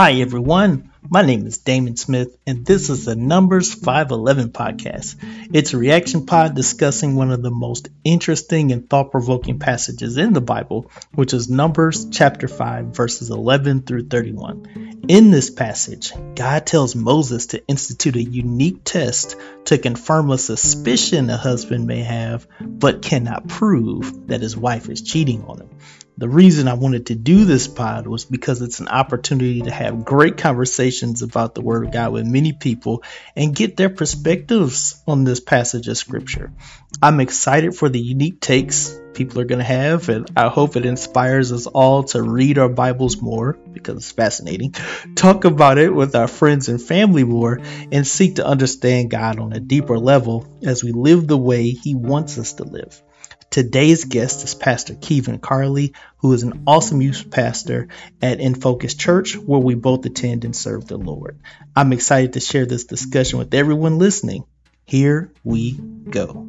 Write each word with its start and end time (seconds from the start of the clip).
Hi, 0.00 0.12
everyone. 0.12 0.92
My 1.10 1.22
name 1.22 1.44
is 1.44 1.58
Damon 1.58 1.96
Smith, 1.96 2.36
and 2.46 2.64
this 2.64 2.88
is 2.88 3.04
the 3.04 3.16
Numbers 3.16 3.74
511 3.74 4.52
podcast. 4.52 5.16
It's 5.52 5.74
a 5.74 5.76
reaction 5.76 6.24
pod 6.24 6.54
discussing 6.54 7.16
one 7.16 7.32
of 7.32 7.42
the 7.42 7.50
most 7.50 7.88
interesting 8.04 8.70
and 8.70 8.88
thought 8.88 9.10
provoking 9.10 9.58
passages 9.58 10.16
in 10.16 10.34
the 10.34 10.40
Bible, 10.40 10.88
which 11.16 11.34
is 11.34 11.50
Numbers 11.50 12.10
chapter 12.12 12.46
5, 12.46 12.94
verses 12.94 13.30
11 13.30 13.82
through 13.82 14.06
31. 14.06 15.06
In 15.08 15.32
this 15.32 15.50
passage, 15.50 16.12
God 16.36 16.64
tells 16.64 16.94
Moses 16.94 17.46
to 17.46 17.66
institute 17.66 18.14
a 18.14 18.22
unique 18.22 18.84
test 18.84 19.34
to 19.64 19.78
confirm 19.78 20.30
a 20.30 20.38
suspicion 20.38 21.28
a 21.28 21.36
husband 21.36 21.88
may 21.88 22.04
have, 22.04 22.46
but 22.60 23.02
cannot 23.02 23.48
prove 23.48 24.28
that 24.28 24.42
his 24.42 24.56
wife 24.56 24.88
is 24.88 25.02
cheating 25.02 25.42
on 25.48 25.62
him. 25.62 25.70
The 26.18 26.28
reason 26.28 26.66
I 26.66 26.74
wanted 26.74 27.06
to 27.06 27.14
do 27.14 27.44
this 27.44 27.68
pod 27.68 28.08
was 28.08 28.24
because 28.24 28.60
it's 28.60 28.80
an 28.80 28.88
opportunity 28.88 29.62
to 29.62 29.70
have 29.70 30.04
great 30.04 30.36
conversations 30.36 31.22
about 31.22 31.54
the 31.54 31.60
Word 31.60 31.86
of 31.86 31.92
God 31.92 32.12
with 32.12 32.26
many 32.26 32.52
people 32.52 33.04
and 33.36 33.54
get 33.54 33.76
their 33.76 33.88
perspectives 33.88 35.00
on 35.06 35.22
this 35.22 35.38
passage 35.38 35.86
of 35.86 35.96
Scripture. 35.96 36.52
I'm 37.00 37.20
excited 37.20 37.76
for 37.76 37.88
the 37.88 38.00
unique 38.00 38.40
takes 38.40 38.98
people 39.14 39.40
are 39.40 39.44
going 39.44 39.60
to 39.60 39.64
have, 39.64 40.08
and 40.08 40.28
I 40.36 40.48
hope 40.48 40.74
it 40.74 40.86
inspires 40.86 41.52
us 41.52 41.66
all 41.66 42.02
to 42.04 42.20
read 42.20 42.58
our 42.58 42.68
Bibles 42.68 43.22
more 43.22 43.52
because 43.52 43.98
it's 43.98 44.10
fascinating, 44.12 44.74
talk 45.14 45.44
about 45.44 45.78
it 45.78 45.94
with 45.94 46.16
our 46.16 46.28
friends 46.28 46.68
and 46.68 46.82
family 46.82 47.22
more, 47.22 47.60
and 47.92 48.04
seek 48.04 48.36
to 48.36 48.46
understand 48.46 49.10
God 49.10 49.38
on 49.38 49.52
a 49.52 49.60
deeper 49.60 49.98
level 49.98 50.46
as 50.64 50.82
we 50.82 50.90
live 50.90 51.28
the 51.28 51.38
way 51.38 51.70
He 51.70 51.94
wants 51.94 52.38
us 52.38 52.54
to 52.54 52.64
live. 52.64 53.02
Today's 53.50 54.04
guest 54.04 54.44
is 54.44 54.54
Pastor 54.54 54.94
Kevin 54.94 55.38
Carlie, 55.38 55.94
who 56.18 56.34
is 56.34 56.42
an 56.42 56.64
awesome 56.66 57.00
youth 57.00 57.30
pastor 57.30 57.88
at 58.20 58.40
In 58.40 58.54
Focus 58.54 58.94
Church, 58.94 59.38
where 59.38 59.58
we 59.58 59.74
both 59.74 60.04
attend 60.04 60.44
and 60.44 60.54
serve 60.54 60.86
the 60.86 60.98
Lord. 60.98 61.40
I'm 61.74 61.94
excited 61.94 62.34
to 62.34 62.40
share 62.40 62.66
this 62.66 62.84
discussion 62.84 63.38
with 63.38 63.54
everyone 63.54 63.98
listening. 63.98 64.44
Here 64.84 65.32
we 65.44 65.72
go. 65.72 66.46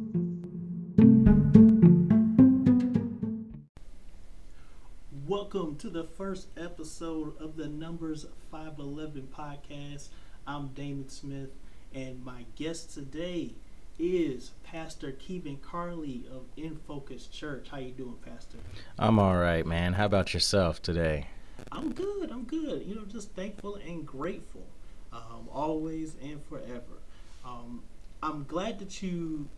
Welcome 5.26 5.76
to 5.76 5.88
the 5.88 6.04
first 6.04 6.48
episode 6.58 7.40
of 7.40 7.56
the 7.56 7.68
Numbers 7.68 8.26
511 8.50 9.28
podcast. 9.34 10.08
I'm 10.46 10.68
Damon 10.74 11.08
Smith, 11.08 11.50
and 11.94 12.22
my 12.22 12.44
guest 12.56 12.92
today 12.92 13.54
is 14.00 14.52
Pastor 14.64 15.12
Kevin 15.12 15.58
Carlie 15.58 16.24
of 16.32 16.46
In 16.56 16.76
Focus 16.86 17.26
Church. 17.26 17.68
How 17.70 17.76
you 17.76 17.90
doing, 17.90 18.16
Pastor? 18.24 18.56
I'm 18.98 19.18
all 19.18 19.36
right, 19.36 19.66
man. 19.66 19.92
How 19.92 20.06
about 20.06 20.32
yourself 20.32 20.80
today? 20.80 21.26
I'm 21.70 21.92
good. 21.92 22.30
I'm 22.30 22.44
good. 22.44 22.86
You 22.86 22.94
know, 22.94 23.04
just 23.04 23.32
thankful 23.32 23.74
and 23.74 24.06
grateful, 24.06 24.64
um, 25.12 25.48
always 25.52 26.16
and 26.22 26.42
forever. 26.46 27.02
Um, 27.44 27.82
I'm 28.22 28.44
glad 28.44 28.78
that 28.78 29.02
you 29.02 29.48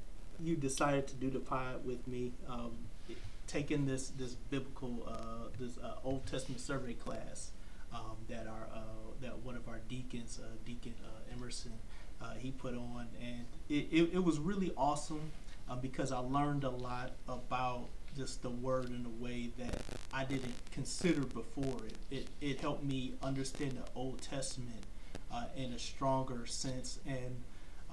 you 0.41 0.57
decided 0.57 1.07
to 1.07 1.15
do 1.15 1.31
the 1.31 1.39
pod 1.39 1.87
with 1.87 2.09
me, 2.09 2.33
um, 2.49 2.73
taking 3.47 3.87
this 3.87 4.09
this 4.09 4.35
biblical 4.51 5.07
uh, 5.07 5.57
this 5.57 5.79
uh, 5.79 5.95
Old 6.03 6.27
Testament 6.27 6.61
survey 6.61 6.95
class 6.95 7.53
um, 7.95 8.17
that 8.29 8.49
our 8.49 8.69
uh, 8.75 8.81
that 9.21 9.39
one 9.39 9.55
of 9.55 9.69
our 9.69 9.81
deacons, 9.89 10.41
uh, 10.43 10.49
Deacon 10.65 10.95
uh, 11.05 11.33
Emerson 11.33 11.73
uh, 12.23 12.35
he 12.39 12.51
put 12.51 12.75
on, 12.75 13.09
and 13.21 13.45
it, 13.69 13.89
it, 13.91 14.11
it 14.15 14.25
was 14.25 14.39
really 14.39 14.73
awesome 14.77 15.31
uh, 15.69 15.77
because 15.77 16.13
I 16.13 16.19
learned 16.19 16.65
a 16.65 16.71
lot 16.71 17.13
about 17.29 17.89
just 18.17 18.43
the 18.43 18.51
word 18.51 18.91
in 18.91 19.07
a 19.07 19.25
way 19.25 19.51
that 19.59 19.81
I 20.13 20.25
didn't 20.25 20.55
consider 20.71 21.23
before. 21.23 21.79
It 21.87 21.97
it, 22.11 22.27
it 22.41 22.61
helped 22.61 22.85
me 22.85 23.15
understand 23.23 23.73
the 23.73 23.85
Old 23.95 24.21
Testament 24.21 24.85
uh, 25.33 25.47
in 25.57 25.73
a 25.73 25.79
stronger 25.79 26.47
sense, 26.47 26.99
and 27.07 27.43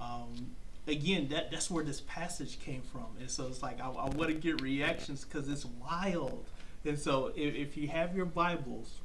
um, 0.00 0.52
again, 0.86 1.28
that 1.28 1.50
that's 1.50 1.70
where 1.70 1.84
this 1.84 2.00
passage 2.02 2.60
came 2.60 2.82
from. 2.82 3.06
And 3.18 3.30
so 3.30 3.46
it's 3.46 3.62
like 3.62 3.80
I, 3.80 3.88
I 3.88 4.08
want 4.08 4.28
to 4.28 4.34
get 4.34 4.60
reactions 4.60 5.24
because 5.24 5.48
it's 5.48 5.64
wild. 5.64 6.44
And 6.84 6.98
so 6.98 7.32
if, 7.36 7.54
if 7.54 7.76
you 7.76 7.88
have 7.88 8.16
your 8.16 8.26
Bibles, 8.26 9.00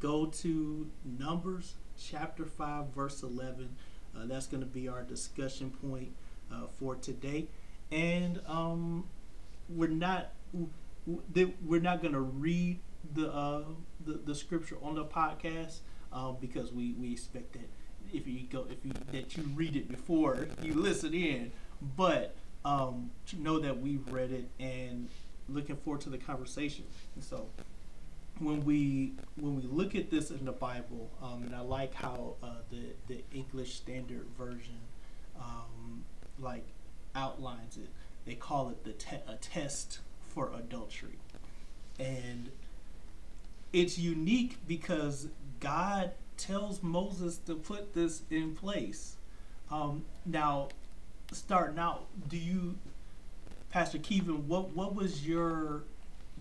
go 0.00 0.26
to 0.26 0.90
Numbers 1.18 1.74
chapter 2.00 2.44
five, 2.44 2.86
verse 2.94 3.22
eleven 3.22 3.76
uh, 4.16 4.26
that's 4.26 4.46
going 4.46 4.62
to 4.62 4.66
be 4.66 4.88
our 4.88 5.02
discussion 5.02 5.70
point 5.70 6.12
uh, 6.52 6.66
for 6.78 6.94
today, 6.96 7.48
and 7.90 8.40
um, 8.46 9.04
we're 9.68 9.88
not 9.88 10.32
we're 11.64 11.80
not 11.80 12.00
going 12.00 12.14
to 12.14 12.20
read 12.20 12.78
the, 13.14 13.32
uh, 13.32 13.62
the, 14.04 14.20
the 14.24 14.34
scripture 14.34 14.76
on 14.82 14.94
the 14.94 15.04
podcast 15.04 15.78
um, 16.12 16.36
because 16.40 16.72
we, 16.72 16.92
we 16.92 17.12
expect 17.12 17.52
that 17.54 17.68
if 18.12 18.26
you 18.26 18.42
go 18.50 18.66
if 18.68 18.84
you 18.84 18.92
that 19.10 19.36
you 19.36 19.42
read 19.54 19.74
it 19.74 19.88
before 19.88 20.46
you 20.62 20.74
listen 20.74 21.14
in, 21.14 21.50
but 21.96 22.34
um, 22.64 23.10
know 23.38 23.58
that 23.58 23.80
we've 23.80 24.06
read 24.12 24.30
it 24.30 24.48
and 24.60 25.08
looking 25.48 25.76
forward 25.76 26.02
to 26.02 26.10
the 26.10 26.18
conversation. 26.18 26.84
So 27.20 27.48
when 28.38 28.64
we 28.64 29.12
when 29.36 29.56
we 29.56 29.62
look 29.62 29.94
at 29.94 30.10
this 30.10 30.30
in 30.30 30.44
the 30.44 30.52
Bible, 30.52 31.10
um, 31.22 31.42
and 31.44 31.54
I 31.54 31.60
like 31.60 31.94
how 31.94 32.36
uh, 32.42 32.56
the 32.70 32.94
the 33.08 33.22
English 33.32 33.74
Standard 33.74 34.26
Version 34.36 34.78
um, 35.38 36.04
like 36.38 36.64
outlines 37.14 37.76
it. 37.76 37.90
They 38.24 38.34
call 38.34 38.70
it 38.70 38.84
the 38.84 38.92
te- 38.92 39.16
a 39.26 39.36
test 39.36 40.00
for 40.28 40.52
adultery, 40.54 41.18
and 41.98 42.50
it's 43.72 43.98
unique 43.98 44.58
because 44.66 45.28
God 45.60 46.12
tells 46.36 46.82
Moses 46.82 47.38
to 47.38 47.54
put 47.54 47.94
this 47.94 48.22
in 48.30 48.54
place. 48.54 49.16
Um, 49.70 50.04
now, 50.26 50.68
starting 51.32 51.78
out, 51.78 52.06
do 52.28 52.36
you, 52.36 52.76
Pastor 53.70 53.98
Kevin, 53.98 54.48
what 54.48 54.70
what 54.70 54.94
was 54.94 55.26
your 55.26 55.84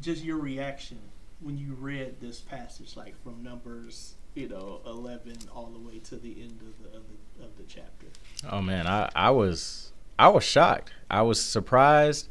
just 0.02 0.24
your 0.24 0.38
reaction 0.38 1.00
when 1.42 1.58
you 1.58 1.74
read 1.74 2.20
this 2.20 2.40
passage, 2.40 2.96
like 2.96 3.22
from 3.24 3.44
Numbers, 3.44 4.16
you 4.36 4.48
know, 4.48 4.82
eleven 4.86 5.38
all 5.54 5.68
the 5.68 5.80
way 5.80 6.00
to 6.00 6.16
the 6.16 6.42
end 6.42 6.62
of 6.62 6.84
the 6.84 6.98
of 6.98 7.04
the, 7.08 7.46
of 7.46 7.58
the 7.58 7.64
chapter? 7.64 8.08
Oh 8.50 8.62
man, 8.62 8.88
I 8.88 9.10
I 9.16 9.32
was 9.32 9.92
I 10.18 10.30
was 10.30 10.44
shocked. 10.44 10.94
I 11.10 11.24
was 11.24 11.42
surprised. 11.42 12.30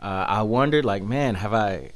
Uh, 0.00 0.26
I 0.28 0.42
wondered, 0.42 0.84
like, 0.84 1.02
man, 1.02 1.36
have 1.36 1.54
I 1.54 1.90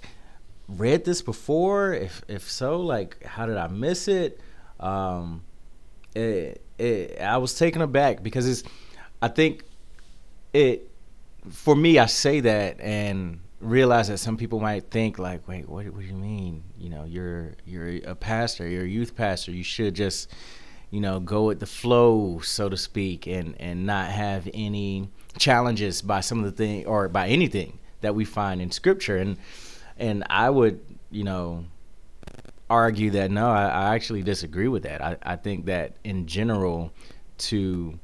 read 0.69 1.05
this 1.05 1.23
before? 1.23 1.93
If 1.93 2.23
if 2.29 2.51
so, 2.51 2.81
like, 2.81 3.25
how 3.25 3.47
did 3.47 3.57
I 3.57 3.69
miss 3.69 4.09
it? 4.09 4.41
Um, 4.79 5.43
it, 6.15 6.63
it 6.79 7.21
I 7.21 7.39
was 7.39 7.55
taken 7.59 7.83
aback 7.83 8.23
because 8.23 8.49
it's. 8.49 8.63
I 9.23 9.29
think 9.29 9.63
it 10.53 10.91
for 11.51 11.75
me. 11.75 11.99
I 11.99 12.07
say 12.07 12.41
that 12.41 12.81
and 12.81 13.41
realize 13.61 14.09
that 14.09 14.19
some 14.19 14.37
people 14.37 14.61
might 14.61 14.91
think 14.91 15.19
like, 15.19 15.47
wait, 15.49 15.69
what, 15.69 15.87
what 15.87 16.01
do 16.01 16.07
you 16.07 16.15
mean? 16.15 16.63
You 16.79 16.91
know, 16.91 17.05
you're 17.05 17.55
you're 17.65 17.97
a 18.05 18.15
pastor, 18.15 18.69
you're 18.69 18.85
a 18.85 18.89
youth 18.89 19.17
pastor. 19.17 19.51
You 19.53 19.65
should 19.65 19.95
just, 19.95 20.31
you 20.91 21.01
know, 21.01 21.21
go 21.21 21.45
with 21.45 21.61
the 21.61 21.67
flow, 21.67 22.41
so 22.43 22.69
to 22.69 22.77
speak, 22.77 23.27
and 23.27 23.55
and 23.61 23.87
not 23.87 24.11
have 24.11 24.49
any 24.53 25.09
challenges 25.39 26.03
by 26.03 26.21
some 26.21 26.39
of 26.39 26.45
the 26.45 26.53
thing 26.53 26.87
or 26.87 27.09
by 27.09 27.29
anything 27.29 27.79
that 28.01 28.15
we 28.15 28.25
find 28.25 28.61
in 28.61 28.71
Scripture. 28.71 29.17
And 29.17 29.39
and 29.99 30.25
I 30.29 30.51
would, 30.51 30.81
you 31.11 31.25
know, 31.25 31.65
argue 32.69 33.11
that 33.13 33.31
no, 33.31 33.49
I, 33.51 33.69
I 33.69 33.95
actually 33.95 34.23
disagree 34.23 34.69
with 34.69 34.83
that. 34.83 35.03
I, 35.03 35.17
I 35.23 35.37
think 35.37 35.67
that 35.67 35.97
in 36.05 36.27
general, 36.27 36.93
to 37.39 37.99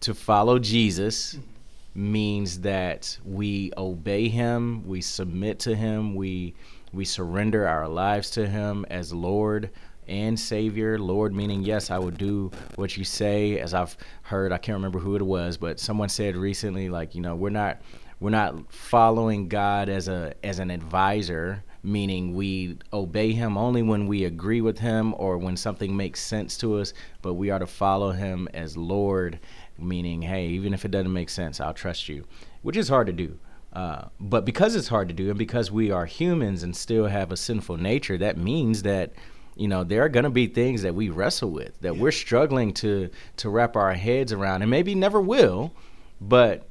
to 0.00 0.14
follow 0.14 0.58
Jesus. 0.58 1.34
Mm-hmm 1.34 1.54
means 1.94 2.60
that 2.60 3.18
we 3.24 3.72
obey 3.76 4.28
him, 4.28 4.86
we 4.86 5.00
submit 5.00 5.58
to 5.60 5.74
him, 5.74 6.14
we 6.14 6.54
we 6.92 7.04
surrender 7.04 7.68
our 7.68 7.86
lives 7.86 8.30
to 8.30 8.46
him 8.46 8.86
as 8.88 9.12
Lord 9.12 9.70
and 10.08 10.38
Savior. 10.38 10.98
Lord 10.98 11.34
meaning 11.34 11.62
yes, 11.62 11.90
I 11.90 11.98
will 11.98 12.10
do 12.10 12.50
what 12.76 12.96
you 12.96 13.04
say. 13.04 13.58
As 13.58 13.74
I've 13.74 13.96
heard, 14.22 14.52
I 14.52 14.58
can't 14.58 14.76
remember 14.76 14.98
who 14.98 15.16
it 15.16 15.22
was, 15.22 15.56
but 15.56 15.78
someone 15.78 16.08
said 16.08 16.36
recently, 16.36 16.88
like 16.88 17.14
you 17.14 17.20
know, 17.20 17.36
we're 17.36 17.50
not 17.50 17.80
we're 18.20 18.30
not 18.30 18.72
following 18.72 19.48
God 19.48 19.88
as 19.88 20.08
a 20.08 20.34
as 20.42 20.58
an 20.58 20.70
advisor, 20.70 21.62
meaning 21.82 22.34
we 22.34 22.78
obey 22.92 23.32
Him 23.32 23.56
only 23.56 23.82
when 23.82 24.06
we 24.06 24.24
agree 24.24 24.60
with 24.60 24.78
Him 24.78 25.14
or 25.18 25.38
when 25.38 25.56
something 25.56 25.96
makes 25.96 26.20
sense 26.20 26.56
to 26.58 26.78
us, 26.78 26.94
but 27.22 27.34
we 27.34 27.50
are 27.50 27.58
to 27.58 27.66
follow 27.66 28.10
Him 28.10 28.48
as 28.54 28.76
Lord 28.76 29.38
meaning, 29.78 30.22
hey, 30.22 30.46
even 30.48 30.74
if 30.74 30.84
it 30.84 30.90
doesn't 30.90 31.12
make 31.12 31.30
sense, 31.30 31.60
I'll 31.60 31.74
trust 31.74 32.08
you, 32.08 32.24
which 32.62 32.76
is 32.76 32.88
hard 32.88 33.06
to 33.06 33.12
do. 33.12 33.38
Uh, 33.72 34.08
but 34.18 34.44
because 34.44 34.74
it's 34.74 34.88
hard 34.88 35.08
to 35.08 35.14
do, 35.14 35.28
and 35.28 35.38
because 35.38 35.70
we 35.70 35.90
are 35.90 36.06
humans 36.06 36.62
and 36.62 36.74
still 36.74 37.06
have 37.06 37.30
a 37.30 37.36
sinful 37.36 37.76
nature, 37.76 38.18
that 38.18 38.36
means 38.36 38.82
that 38.82 39.12
you 39.56 39.68
know 39.68 39.84
there 39.84 40.04
are 40.04 40.08
going 40.08 40.24
to 40.24 40.30
be 40.30 40.46
things 40.46 40.82
that 40.82 40.94
we 40.94 41.10
wrestle 41.10 41.50
with 41.50 41.78
that 41.80 41.94
yeah. 41.94 42.00
we're 42.00 42.12
struggling 42.12 42.72
to 42.74 43.10
to 43.36 43.50
wrap 43.50 43.76
our 43.76 43.92
heads 43.94 44.32
around, 44.32 44.62
and 44.62 44.70
maybe 44.70 44.94
never 44.94 45.20
will. 45.20 45.72
But 46.20 46.67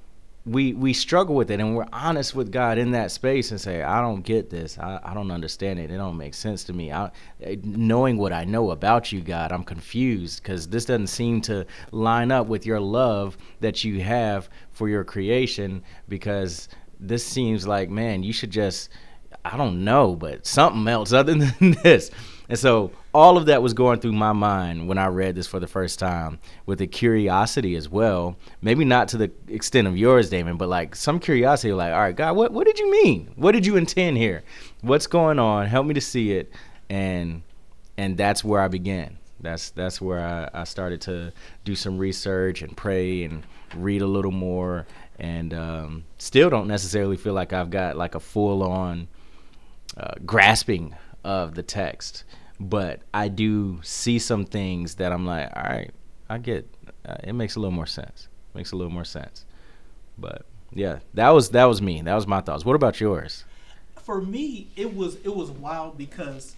we 0.47 0.73
we 0.73 0.93
struggle 0.93 1.35
with 1.35 1.51
it 1.51 1.59
and 1.59 1.75
we're 1.75 1.87
honest 1.91 2.33
with 2.33 2.51
God 2.51 2.77
in 2.77 2.91
that 2.91 3.11
space 3.11 3.51
and 3.51 3.59
say, 3.59 3.83
I 3.83 4.01
don't 4.01 4.21
get 4.21 4.49
this. 4.49 4.77
I, 4.77 4.99
I 5.03 5.13
don't 5.13 5.29
understand 5.29 5.79
it. 5.79 5.91
It 5.91 5.97
don't 5.97 6.17
make 6.17 6.33
sense 6.33 6.63
to 6.65 6.73
me. 6.73 6.91
I, 6.91 7.11
eh, 7.41 7.57
knowing 7.63 8.17
what 8.17 8.31
I 8.31 8.45
know 8.45 8.71
about 8.71 9.11
you, 9.11 9.21
God, 9.21 9.51
I'm 9.51 9.63
confused 9.63 10.41
because 10.41 10.67
this 10.67 10.85
doesn't 10.85 11.07
seem 11.07 11.41
to 11.41 11.65
line 11.91 12.31
up 12.31 12.47
with 12.47 12.65
your 12.65 12.79
love 12.79 13.37
that 13.59 13.83
you 13.83 14.01
have 14.01 14.49
for 14.71 14.87
your 14.87 15.03
creation 15.03 15.83
because 16.07 16.69
this 16.99 17.25
seems 17.25 17.67
like, 17.67 17.89
man, 17.89 18.23
you 18.23 18.31
should 18.31 18.51
just, 18.51 18.89
I 19.43 19.57
don't 19.57 19.83
know, 19.83 20.15
but 20.15 20.47
something 20.47 20.87
else 20.87 21.11
other 21.11 21.35
than 21.59 21.71
this. 21.83 22.09
And 22.49 22.57
so 22.57 22.91
all 23.13 23.37
of 23.37 23.47
that 23.47 23.61
was 23.61 23.73
going 23.73 23.99
through 23.99 24.13
my 24.13 24.31
mind 24.31 24.87
when 24.87 24.97
I 24.97 25.07
read 25.07 25.35
this 25.35 25.47
for 25.47 25.59
the 25.59 25.67
first 25.67 25.99
time, 25.99 26.39
with 26.65 26.79
a 26.81 26.87
curiosity 26.87 27.75
as 27.75 27.89
well. 27.89 28.37
Maybe 28.61 28.85
not 28.85 29.09
to 29.09 29.17
the 29.17 29.31
extent 29.47 29.87
of 29.87 29.97
yours, 29.97 30.29
Damon, 30.29 30.57
but 30.57 30.69
like 30.69 30.95
some 30.95 31.19
curiosity, 31.19 31.73
like, 31.73 31.91
all 31.91 31.99
right, 31.99 32.15
God, 32.15 32.35
what 32.35 32.51
what 32.53 32.65
did 32.65 32.79
you 32.79 32.89
mean? 32.89 33.31
What 33.35 33.51
did 33.51 33.65
you 33.65 33.75
intend 33.75 34.17
here? 34.17 34.43
What's 34.81 35.07
going 35.07 35.39
on? 35.39 35.67
Help 35.67 35.85
me 35.85 35.93
to 35.93 36.01
see 36.01 36.33
it. 36.33 36.51
And 36.89 37.43
and 37.97 38.17
that's 38.17 38.43
where 38.43 38.61
I 38.61 38.69
began. 38.69 39.17
That's 39.41 39.71
that's 39.71 39.99
where 39.99 40.19
I, 40.19 40.61
I 40.61 40.63
started 40.63 41.01
to 41.01 41.33
do 41.65 41.75
some 41.75 41.97
research 41.97 42.61
and 42.61 42.75
pray 42.75 43.23
and 43.23 43.43
read 43.75 44.01
a 44.01 44.07
little 44.07 44.31
more. 44.31 44.87
And 45.19 45.53
um, 45.53 46.03
still 46.17 46.49
don't 46.49 46.67
necessarily 46.67 47.17
feel 47.17 47.33
like 47.33 47.51
I've 47.51 47.71
got 47.71 47.97
like 47.97 48.15
a 48.15 48.19
full 48.19 48.63
on 48.63 49.07
uh, 49.97 50.13
grasping 50.25 50.95
of 51.23 51.55
the 51.55 51.63
text 51.63 52.23
but 52.59 53.01
I 53.13 53.27
do 53.27 53.79
see 53.83 54.19
some 54.19 54.45
things 54.45 54.95
that 54.95 55.11
I'm 55.11 55.25
like, 55.25 55.51
all 55.55 55.63
right, 55.63 55.91
I 56.29 56.37
get. 56.37 56.67
Uh, 57.05 57.15
it 57.23 57.33
makes 57.33 57.55
a 57.55 57.59
little 57.59 57.73
more 57.73 57.85
sense. 57.85 58.27
Makes 58.53 58.71
a 58.71 58.75
little 58.75 58.91
more 58.91 59.05
sense. 59.05 59.45
But 60.17 60.45
yeah, 60.73 60.99
that 61.13 61.29
was 61.29 61.51
that 61.51 61.65
was 61.65 61.81
me. 61.81 62.01
That 62.01 62.15
was 62.15 62.25
my 62.25 62.41
thoughts. 62.41 62.65
What 62.65 62.75
about 62.75 62.99
yours? 62.99 63.45
For 63.95 64.21
me, 64.21 64.69
it 64.75 64.95
was 64.95 65.15
it 65.23 65.35
was 65.35 65.51
wild 65.51 65.97
because 65.97 66.55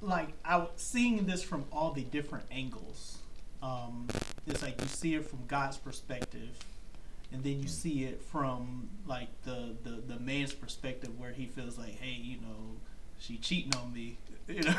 like 0.00 0.28
I 0.44 0.58
was 0.58 0.68
seeing 0.76 1.26
this 1.26 1.42
from 1.42 1.64
all 1.72 1.90
the 1.90 2.02
different 2.02 2.44
angles. 2.50 3.18
Um, 3.62 4.06
it's 4.46 4.62
like 4.62 4.80
you 4.80 4.86
see 4.86 5.14
it 5.16 5.28
from 5.28 5.40
God's 5.48 5.76
perspective, 5.76 6.48
and 7.32 7.44
then 7.44 7.60
you 7.60 7.68
see 7.68 8.04
it 8.04 8.22
from 8.22 8.88
like 9.06 9.28
the, 9.42 9.76
the 9.82 10.14
the 10.14 10.20
man's 10.20 10.52
perspective 10.52 11.18
where 11.18 11.32
he 11.32 11.46
feels 11.46 11.78
like, 11.78 11.98
hey, 12.00 12.16
you 12.20 12.36
know, 12.38 12.76
she 13.18 13.36
cheating 13.36 13.74
on 13.80 13.92
me, 13.92 14.18
you 14.48 14.62
know, 14.62 14.74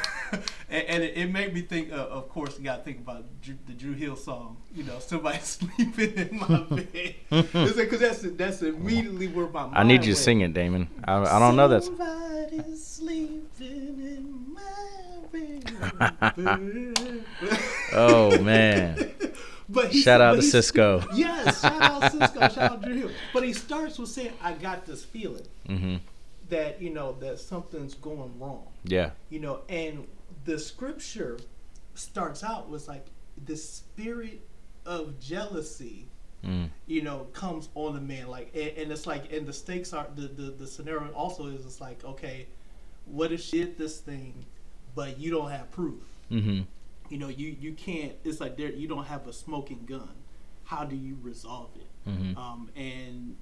and, 0.69 0.83
and 0.87 1.03
it, 1.03 1.17
it, 1.17 1.31
made 1.31 1.53
me 1.53 1.61
think. 1.61 1.91
Uh, 1.91 1.95
of 1.95 2.27
course, 2.29 2.57
you 2.57 2.65
got 2.65 2.77
to 2.77 2.83
think 2.83 2.99
about 2.99 3.23
Dru, 3.41 3.55
the 3.67 3.73
Dru 3.73 3.93
Hill 3.93 4.15
song. 4.15 4.57
You 4.75 4.83
know, 4.83 4.99
somebody 4.99 5.37
sleeping 5.41 6.13
in 6.15 6.37
my 6.37 6.59
bed. 6.69 7.15
Because 7.29 7.99
that's 7.99 8.21
that's 8.21 8.61
immediately 8.61 9.27
where 9.29 9.47
my 9.47 9.63
mind 9.63 9.77
I 9.77 9.83
need 9.83 10.03
you 10.03 10.09
went. 10.09 10.17
to 10.17 10.23
sing 10.23 10.41
it, 10.41 10.53
Damon. 10.53 10.89
I, 11.05 11.37
I 11.37 11.39
don't 11.39 11.55
know 11.55 11.67
that. 11.69 11.83
Somebody 11.83 12.75
sleeping 12.75 13.47
in 13.61 14.53
my 14.53 14.61
bed. 15.31 15.71
oh 17.93 18.37
man. 18.41 19.11
But 19.71 19.91
he, 19.91 20.01
shout 20.03 20.21
out 20.21 20.35
to 20.35 20.41
Sisqó. 20.41 21.07
Yes, 21.13 21.61
shout 21.61 21.81
out 21.81 22.03
Sisqó. 22.11 22.53
shout 22.53 22.57
out 22.57 22.85
Hill. 22.85 23.11
But 23.33 23.43
he 23.43 23.53
starts 23.53 23.97
with 23.97 24.09
saying, 24.09 24.33
"I 24.41 24.53
got 24.53 24.85
this 24.85 25.03
feeling." 25.03 25.47
Mm-hmm 25.67 25.97
that 26.51 26.81
you 26.81 26.91
know 26.91 27.13
that 27.13 27.39
something's 27.39 27.95
going 27.95 28.39
wrong. 28.39 28.67
Yeah. 28.83 29.11
You 29.29 29.39
know, 29.39 29.61
and 29.67 30.07
the 30.45 30.59
scripture 30.59 31.39
starts 31.95 32.43
out 32.43 32.69
with 32.69 32.87
like 32.87 33.07
the 33.45 33.57
spirit 33.57 34.41
of 34.85 35.19
jealousy. 35.19 36.07
Mm. 36.45 36.69
You 36.87 37.03
know, 37.03 37.27
comes 37.33 37.69
on 37.75 37.93
the 37.93 38.01
man 38.01 38.27
like, 38.27 38.49
and, 38.55 38.75
and, 38.75 38.91
it's 38.91 39.05
like, 39.05 39.31
and 39.31 39.45
the 39.45 39.53
stakes 39.53 39.93
are 39.93 40.07
the, 40.15 40.23
the 40.23 40.51
the 40.51 40.67
scenario 40.67 41.11
also 41.11 41.47
is 41.47 41.65
it's 41.65 41.79
like, 41.79 42.03
okay, 42.03 42.47
what 43.05 43.31
if 43.31 43.41
she 43.41 43.59
did 43.59 43.77
this 43.77 43.99
thing, 43.99 44.45
but 44.95 45.19
you 45.19 45.29
don't 45.31 45.51
have 45.51 45.69
proof. 45.71 46.01
Mm-hmm. 46.31 46.61
You 47.11 47.17
know, 47.17 47.27
you 47.27 47.55
you 47.59 47.73
can't. 47.73 48.13
It's 48.23 48.39
like 48.39 48.57
there 48.57 48.71
you 48.71 48.87
don't 48.87 49.05
have 49.05 49.27
a 49.27 49.33
smoking 49.33 49.85
gun. 49.85 50.09
How 50.63 50.85
do 50.85 50.95
you 50.95 51.17
resolve 51.21 51.71
it? 51.75 52.09
Mm-hmm. 52.09 52.37
Um, 52.37 52.69
and 52.75 53.35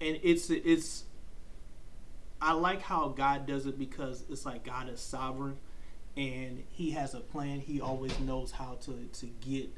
and 0.00 0.18
it's 0.22 0.50
it's 0.50 1.04
I 2.40 2.52
like 2.52 2.82
how 2.82 3.08
God 3.08 3.46
does 3.46 3.66
it 3.66 3.78
because 3.78 4.24
it's 4.30 4.46
like 4.46 4.64
God 4.64 4.88
is 4.88 5.00
sovereign 5.00 5.58
and 6.16 6.64
he 6.70 6.92
has 6.92 7.14
a 7.14 7.20
plan. 7.20 7.60
He 7.60 7.80
always 7.80 8.18
knows 8.20 8.52
how 8.52 8.78
to, 8.82 9.08
to 9.12 9.26
get 9.40 9.68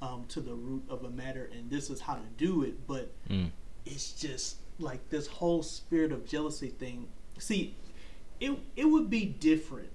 um, 0.00 0.24
to 0.28 0.40
the 0.40 0.54
root 0.54 0.84
of 0.88 1.04
a 1.04 1.10
matter 1.10 1.50
and 1.52 1.70
this 1.70 1.90
is 1.90 2.00
how 2.00 2.14
to 2.14 2.26
do 2.36 2.62
it. 2.62 2.86
But 2.86 3.12
mm. 3.28 3.50
it's 3.84 4.12
just 4.12 4.56
like 4.78 5.08
this 5.10 5.26
whole 5.26 5.62
spirit 5.62 6.12
of 6.12 6.26
jealousy 6.26 6.68
thing. 6.68 7.08
See, 7.38 7.76
it, 8.40 8.58
it 8.76 8.86
would 8.86 9.10
be 9.10 9.26
different 9.26 9.92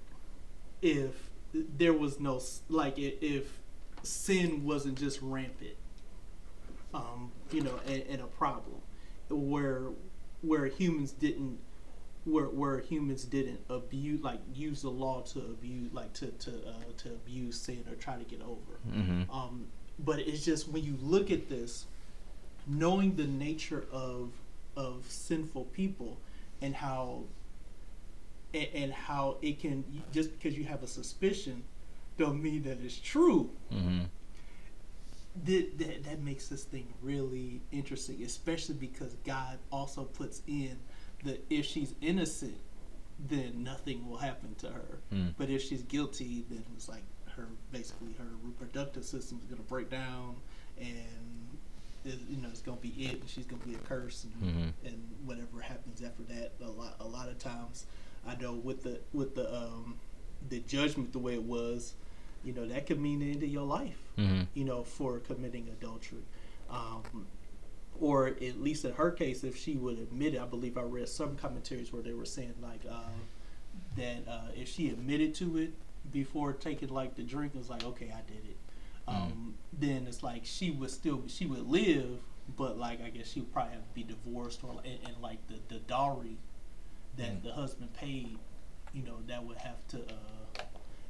if 0.80 1.30
there 1.54 1.92
was 1.92 2.20
no, 2.20 2.40
like 2.68 2.94
if 2.98 3.58
sin 4.02 4.64
wasn't 4.64 4.98
just 4.98 5.20
rampant, 5.22 5.76
um, 6.94 7.32
you 7.50 7.62
know, 7.62 7.78
and, 7.86 8.02
and 8.08 8.20
a 8.20 8.26
problem 8.26 8.80
where, 9.28 9.84
where 10.42 10.66
humans 10.66 11.12
didn't 11.12 11.58
where 12.24 12.46
where 12.46 12.78
humans 12.78 13.24
didn't 13.24 13.60
abuse 13.68 14.22
like 14.22 14.38
use 14.54 14.82
the 14.82 14.90
law 14.90 15.22
to 15.22 15.40
abuse 15.40 15.92
like 15.92 16.12
to 16.12 16.26
to 16.26 16.50
uh, 16.50 16.72
to 16.96 17.08
abuse 17.08 17.58
sin 17.60 17.84
or 17.90 17.96
try 17.96 18.16
to 18.16 18.24
get 18.24 18.40
over. 18.42 18.78
Mm-hmm. 18.88 19.30
Um, 19.30 19.66
but 19.98 20.20
it's 20.20 20.44
just 20.44 20.68
when 20.68 20.84
you 20.84 20.96
look 21.00 21.30
at 21.30 21.48
this, 21.48 21.86
knowing 22.66 23.16
the 23.16 23.26
nature 23.26 23.84
of 23.90 24.30
of 24.76 25.04
sinful 25.08 25.64
people 25.66 26.18
and 26.60 26.76
how 26.76 27.24
and, 28.54 28.68
and 28.74 28.92
how 28.92 29.38
it 29.42 29.60
can 29.60 29.84
just 30.12 30.32
because 30.32 30.56
you 30.56 30.64
have 30.64 30.82
a 30.82 30.86
suspicion 30.86 31.62
don't 32.18 32.42
mean 32.42 32.62
that 32.64 32.78
it's 32.82 32.98
true. 32.98 33.50
Mm-hmm. 33.72 34.02
That, 35.44 35.78
that 35.78 36.04
that 36.04 36.22
makes 36.22 36.48
this 36.48 36.64
thing 36.64 36.92
really 37.00 37.62
interesting, 37.72 38.22
especially 38.22 38.74
because 38.74 39.14
God 39.24 39.58
also 39.70 40.04
puts 40.04 40.42
in 40.46 40.78
that 41.24 41.44
if 41.48 41.64
she's 41.64 41.94
innocent, 42.02 42.58
then 43.18 43.62
nothing 43.64 44.08
will 44.08 44.18
happen 44.18 44.54
to 44.56 44.66
her. 44.68 44.98
Mm. 45.12 45.34
But 45.38 45.48
if 45.48 45.62
she's 45.62 45.82
guilty, 45.82 46.44
then 46.50 46.64
it's 46.74 46.88
like 46.88 47.02
her 47.36 47.48
basically 47.70 48.14
her 48.18 48.26
reproductive 48.42 49.04
system 49.04 49.38
is 49.38 49.44
going 49.46 49.62
to 49.62 49.68
break 49.68 49.90
down, 49.90 50.36
and 50.78 51.48
it, 52.04 52.18
you 52.28 52.36
know 52.36 52.48
it's 52.50 52.62
going 52.62 52.76
to 52.76 52.82
be 52.82 53.04
it, 53.04 53.20
and 53.20 53.28
she's 53.28 53.46
going 53.46 53.62
to 53.62 53.68
be 53.68 53.74
a 53.74 53.78
curse, 53.78 54.24
and, 54.24 54.34
mm-hmm. 54.34 54.86
and 54.86 55.10
whatever 55.24 55.60
happens 55.60 56.02
after 56.02 56.22
that. 56.24 56.52
A 56.62 56.68
lot 56.68 56.96
a 57.00 57.06
lot 57.06 57.28
of 57.28 57.38
times, 57.38 57.86
I 58.26 58.36
know 58.36 58.52
with 58.52 58.82
the 58.82 59.00
with 59.12 59.34
the 59.34 59.52
um, 59.52 59.96
the 60.48 60.60
judgment 60.60 61.12
the 61.12 61.18
way 61.18 61.34
it 61.34 61.42
was, 61.42 61.94
you 62.44 62.52
know 62.52 62.66
that 62.66 62.86
could 62.86 63.00
mean 63.00 63.20
the 63.20 63.30
end 63.30 63.42
of 63.42 63.48
your 63.48 63.66
life. 63.66 63.98
Mm-hmm. 64.18 64.42
You 64.54 64.64
know 64.64 64.84
for 64.84 65.18
committing 65.18 65.68
adultery. 65.68 66.22
Um, 66.70 67.26
or 68.00 68.28
at 68.28 68.60
least 68.60 68.84
in 68.84 68.92
her 68.92 69.10
case, 69.10 69.44
if 69.44 69.56
she 69.56 69.76
would 69.76 69.98
admit 69.98 70.34
it, 70.34 70.40
I 70.40 70.46
believe 70.46 70.78
I 70.78 70.82
read 70.82 71.08
some 71.08 71.36
commentaries 71.36 71.92
where 71.92 72.02
they 72.02 72.14
were 72.14 72.24
saying 72.24 72.54
like 72.62 72.80
uh, 72.90 73.10
that 73.96 74.28
uh, 74.28 74.48
if 74.56 74.68
she 74.68 74.88
admitted 74.88 75.34
to 75.36 75.58
it 75.58 75.72
before 76.10 76.52
taking 76.52 76.88
like 76.88 77.14
the 77.14 77.22
drink, 77.22 77.54
it 77.54 77.58
was 77.58 77.70
like 77.70 77.84
okay, 77.84 78.12
I 78.12 78.22
did 78.30 78.44
it. 78.48 78.56
Mm. 79.08 79.14
Um, 79.14 79.54
then 79.72 80.06
it's 80.06 80.22
like 80.22 80.42
she 80.44 80.70
would 80.70 80.90
still 80.90 81.24
she 81.26 81.46
would 81.46 81.68
live, 81.68 82.20
but 82.56 82.78
like 82.78 83.04
I 83.04 83.10
guess 83.10 83.30
she 83.30 83.40
would 83.40 83.52
probably 83.52 83.72
have 83.74 83.82
to 83.82 83.94
be 83.94 84.04
divorced 84.04 84.62
or 84.64 84.80
and, 84.84 84.98
and 85.06 85.22
like 85.22 85.38
the 85.48 85.56
the 85.68 85.80
dowry 85.80 86.38
that 87.16 87.42
the 87.42 87.52
husband 87.52 87.92
paid, 87.94 88.38
you 88.92 89.02
know, 89.02 89.18
that 89.26 89.44
would 89.44 89.58
have 89.58 89.86
to. 89.88 89.98
Uh, 89.98 90.62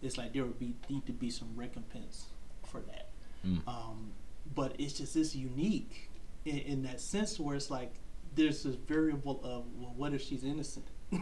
it's 0.02 0.18
like 0.18 0.32
there 0.32 0.44
would 0.44 0.58
be 0.58 0.74
need 0.88 1.06
to 1.06 1.12
be 1.12 1.30
some 1.30 1.48
recompense 1.54 2.26
for 2.64 2.80
that. 2.80 3.08
Mm. 3.46 3.66
Um, 3.68 4.12
but 4.54 4.74
it's 4.78 4.94
just 4.94 5.16
it's 5.16 5.34
unique 5.34 6.10
in, 6.44 6.58
in 6.58 6.82
that 6.82 7.00
sense 7.00 7.38
where 7.38 7.56
it's 7.56 7.70
like 7.70 7.92
there's 8.34 8.62
this 8.62 8.74
variable 8.74 9.40
of 9.44 9.64
well, 9.78 9.94
what 9.96 10.12
if 10.12 10.22
she's 10.22 10.44
innocent? 10.44 10.86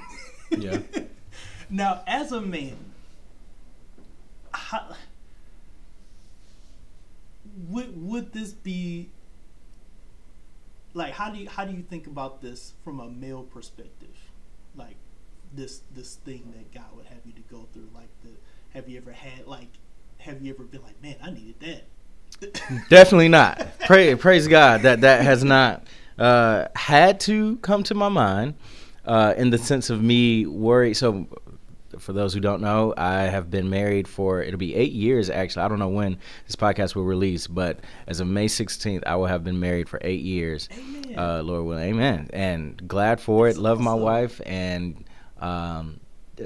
Yeah. 0.50 0.80
now, 1.70 2.02
as 2.08 2.32
a 2.32 2.40
man, 2.40 2.76
how, 4.52 4.96
would 7.68 8.04
would 8.04 8.32
this 8.32 8.52
be 8.52 9.10
like 10.92 11.12
how 11.12 11.30
do 11.30 11.38
you 11.38 11.48
how 11.48 11.64
do 11.64 11.72
you 11.72 11.82
think 11.82 12.08
about 12.08 12.42
this 12.42 12.72
from 12.82 12.98
a 12.98 13.08
male 13.08 13.44
perspective? 13.44 14.29
Like 14.76 14.96
this 15.52 15.82
this 15.94 16.16
thing 16.16 16.52
that 16.56 16.72
God 16.72 16.96
would 16.96 17.06
have 17.06 17.20
you 17.24 17.32
to 17.32 17.42
go 17.42 17.68
through. 17.72 17.88
Like 17.94 18.08
the 18.22 18.30
have 18.70 18.88
you 18.88 18.98
ever 18.98 19.12
had 19.12 19.46
like 19.46 19.68
have 20.18 20.42
you 20.42 20.52
ever 20.52 20.64
been 20.64 20.82
like 20.82 21.00
man 21.02 21.16
I 21.22 21.30
needed 21.30 21.60
that? 21.60 21.84
Definitely 22.88 23.28
not. 23.28 23.78
Pray, 23.80 24.14
praise 24.14 24.48
God 24.48 24.82
that 24.82 25.02
that 25.02 25.22
has 25.22 25.44
not 25.44 25.84
uh, 26.18 26.68
had 26.76 27.20
to 27.20 27.56
come 27.56 27.82
to 27.84 27.94
my 27.94 28.08
mind 28.08 28.54
uh, 29.04 29.34
in 29.36 29.50
the 29.50 29.58
sense 29.58 29.90
of 29.90 30.02
me 30.02 30.46
worried. 30.46 30.94
So, 30.94 31.26
for 32.00 32.12
those 32.12 32.34
who 32.34 32.40
don't 32.40 32.60
know, 32.60 32.94
I 32.96 33.22
have 33.22 33.50
been 33.50 33.70
married 33.70 34.08
for 34.08 34.42
it'll 34.42 34.58
be 34.58 34.74
eight 34.74 34.92
years 34.92 35.30
actually. 35.30 35.64
I 35.64 35.68
don't 35.68 35.78
know 35.78 35.88
when 35.88 36.18
this 36.46 36.56
podcast 36.56 36.94
will 36.94 37.04
release, 37.04 37.46
but 37.46 37.80
as 38.06 38.20
of 38.20 38.26
May 38.26 38.46
16th, 38.46 39.02
I 39.06 39.16
will 39.16 39.26
have 39.26 39.44
been 39.44 39.60
married 39.60 39.88
for 39.88 39.98
eight 40.02 40.22
years. 40.22 40.68
Amen. 40.72 41.18
Uh, 41.18 41.42
Lord 41.42 41.66
willing, 41.66 41.84
Amen. 41.90 42.30
And 42.32 42.88
glad 42.88 43.20
for 43.20 43.46
it. 43.48 43.50
That's 43.50 43.60
Love 43.60 43.80
my 43.80 43.94
wife 43.94 44.40
and 44.44 45.04
um, 45.38 46.00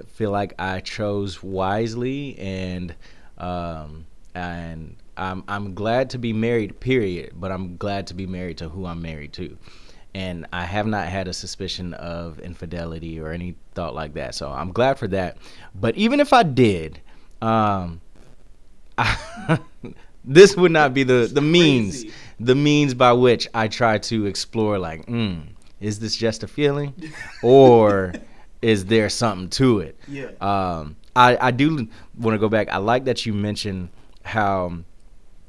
feel 0.08 0.30
like 0.30 0.54
I 0.58 0.80
chose 0.80 1.42
wisely 1.42 2.38
and 2.38 2.94
um, 3.38 4.06
and 4.34 4.96
I'm 5.16 5.44
I'm 5.48 5.74
glad 5.74 6.10
to 6.10 6.18
be 6.18 6.32
married. 6.32 6.80
Period. 6.80 7.32
But 7.34 7.52
I'm 7.52 7.76
glad 7.76 8.08
to 8.08 8.14
be 8.14 8.26
married 8.26 8.58
to 8.58 8.68
who 8.68 8.86
I'm 8.86 9.02
married 9.02 9.32
to. 9.34 9.56
And 10.14 10.46
I 10.52 10.64
have 10.64 10.86
not 10.86 11.08
had 11.08 11.26
a 11.26 11.32
suspicion 11.32 11.92
of 11.94 12.38
infidelity 12.38 13.18
or 13.18 13.32
any 13.32 13.56
thought 13.74 13.94
like 13.94 14.14
that. 14.14 14.34
So 14.34 14.50
I'm 14.50 14.70
glad 14.72 14.98
for 14.98 15.08
that. 15.08 15.38
But 15.74 15.96
even 15.96 16.20
if 16.20 16.32
I 16.32 16.44
did, 16.44 17.00
um, 17.42 18.00
this 20.24 20.56
would 20.56 20.72
not 20.72 20.94
be 20.94 21.02
the 21.02 21.28
the 21.32 21.40
means 21.40 22.04
the 22.40 22.54
means 22.54 22.94
by 22.94 23.12
which 23.12 23.48
I 23.54 23.68
try 23.68 23.98
to 23.98 24.26
explore 24.26 24.78
like, 24.78 25.06
mm, 25.06 25.42
is 25.80 25.98
this 25.98 26.16
just 26.16 26.42
a 26.42 26.48
feeling, 26.48 26.94
or 27.42 28.12
is 28.62 28.86
there 28.86 29.08
something 29.08 29.50
to 29.50 29.80
it? 29.80 29.98
Yeah. 30.08 30.30
Um, 30.40 30.96
I 31.14 31.36
I 31.40 31.50
do 31.50 31.88
want 32.18 32.34
to 32.34 32.38
go 32.38 32.48
back. 32.48 32.68
I 32.70 32.78
like 32.78 33.04
that 33.04 33.26
you 33.26 33.32
mentioned 33.32 33.90
how 34.22 34.78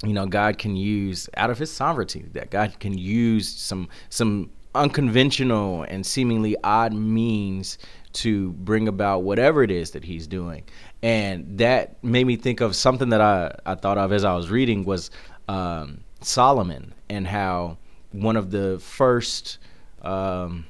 you 0.03 0.13
know 0.13 0.25
God 0.25 0.57
can 0.57 0.75
use 0.75 1.29
out 1.37 1.49
of 1.49 1.57
His 1.57 1.71
sovereignty 1.71 2.25
that 2.33 2.49
God 2.49 2.79
can 2.79 2.97
use 2.97 3.47
some 3.47 3.89
some 4.09 4.51
unconventional 4.75 5.83
and 5.83 6.05
seemingly 6.05 6.55
odd 6.63 6.93
means 6.93 7.77
to 8.13 8.51
bring 8.53 8.87
about 8.87 9.23
whatever 9.23 9.63
it 9.63 9.71
is 9.71 9.91
that 9.91 10.03
He's 10.03 10.27
doing, 10.27 10.63
and 11.03 11.57
that 11.57 12.01
made 12.03 12.25
me 12.27 12.35
think 12.35 12.61
of 12.61 12.75
something 12.75 13.09
that 13.09 13.21
I 13.21 13.55
I 13.65 13.75
thought 13.75 13.97
of 13.97 14.11
as 14.13 14.23
I 14.23 14.33
was 14.35 14.49
reading 14.49 14.83
was 14.85 15.11
um, 15.47 16.01
Solomon 16.21 16.93
and 17.09 17.27
how 17.27 17.77
one 18.11 18.35
of 18.37 18.51
the 18.51 18.79
first 18.79 19.57
um, 20.01 20.65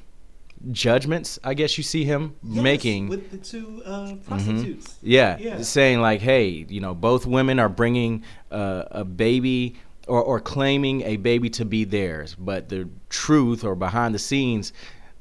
judgments 0.72 1.38
I 1.44 1.54
guess 1.54 1.78
you 1.78 1.84
see 1.84 2.04
him 2.06 2.36
Yes, 2.44 2.64
making 2.64 3.08
with 3.08 3.30
the 3.30 3.38
two 3.38 3.84
uh, 3.86 4.16
prostitutes. 4.26 4.96
yeah, 5.04 5.38
Yeah. 5.38 5.62
saying 5.62 6.02
like, 6.02 6.22
hey, 6.22 6.66
you 6.68 6.82
know, 6.82 6.96
both 6.96 7.26
women 7.28 7.60
are 7.60 7.70
bringing 7.70 8.24
uh, 8.52 8.84
a 8.90 9.06
baby 9.06 9.76
or, 10.08 10.22
or 10.22 10.40
claiming 10.40 11.02
a 11.02 11.18
baby 11.18 11.50
to 11.52 11.66
be 11.66 11.84
theirs, 11.84 12.36
but 12.38 12.70
the 12.70 12.88
truth 13.10 13.64
or 13.64 13.76
behind 13.76 14.14
the 14.14 14.20
scenes, 14.20 14.74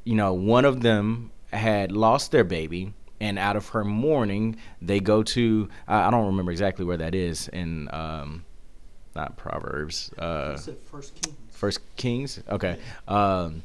you 0.05 0.14
know, 0.14 0.33
one 0.33 0.64
of 0.64 0.81
them 0.81 1.31
had 1.53 1.93
lost 1.93 2.33
their 2.33 2.45
baby, 2.45 2.93
and 3.21 3.38
out 3.38 3.57
of 3.57 3.69
her 3.69 3.85
mourning, 3.85 4.57
they 4.83 5.00
go 5.00 5.23
to 5.23 5.69
I 5.88 6.11
don't 6.11 6.26
remember 6.26 6.53
exactly 6.53 6.85
where 6.85 6.99
that 6.99 7.14
is 7.14 7.49
in 7.49 7.88
um, 7.93 8.45
not 9.14 9.37
Proverbs. 9.37 10.12
Uh, 10.19 10.57
First 10.57 11.14
Kings. 11.21 11.37
First 11.50 11.81
Kings. 11.97 12.43
Okay. 12.49 12.79
Um, 13.09 13.62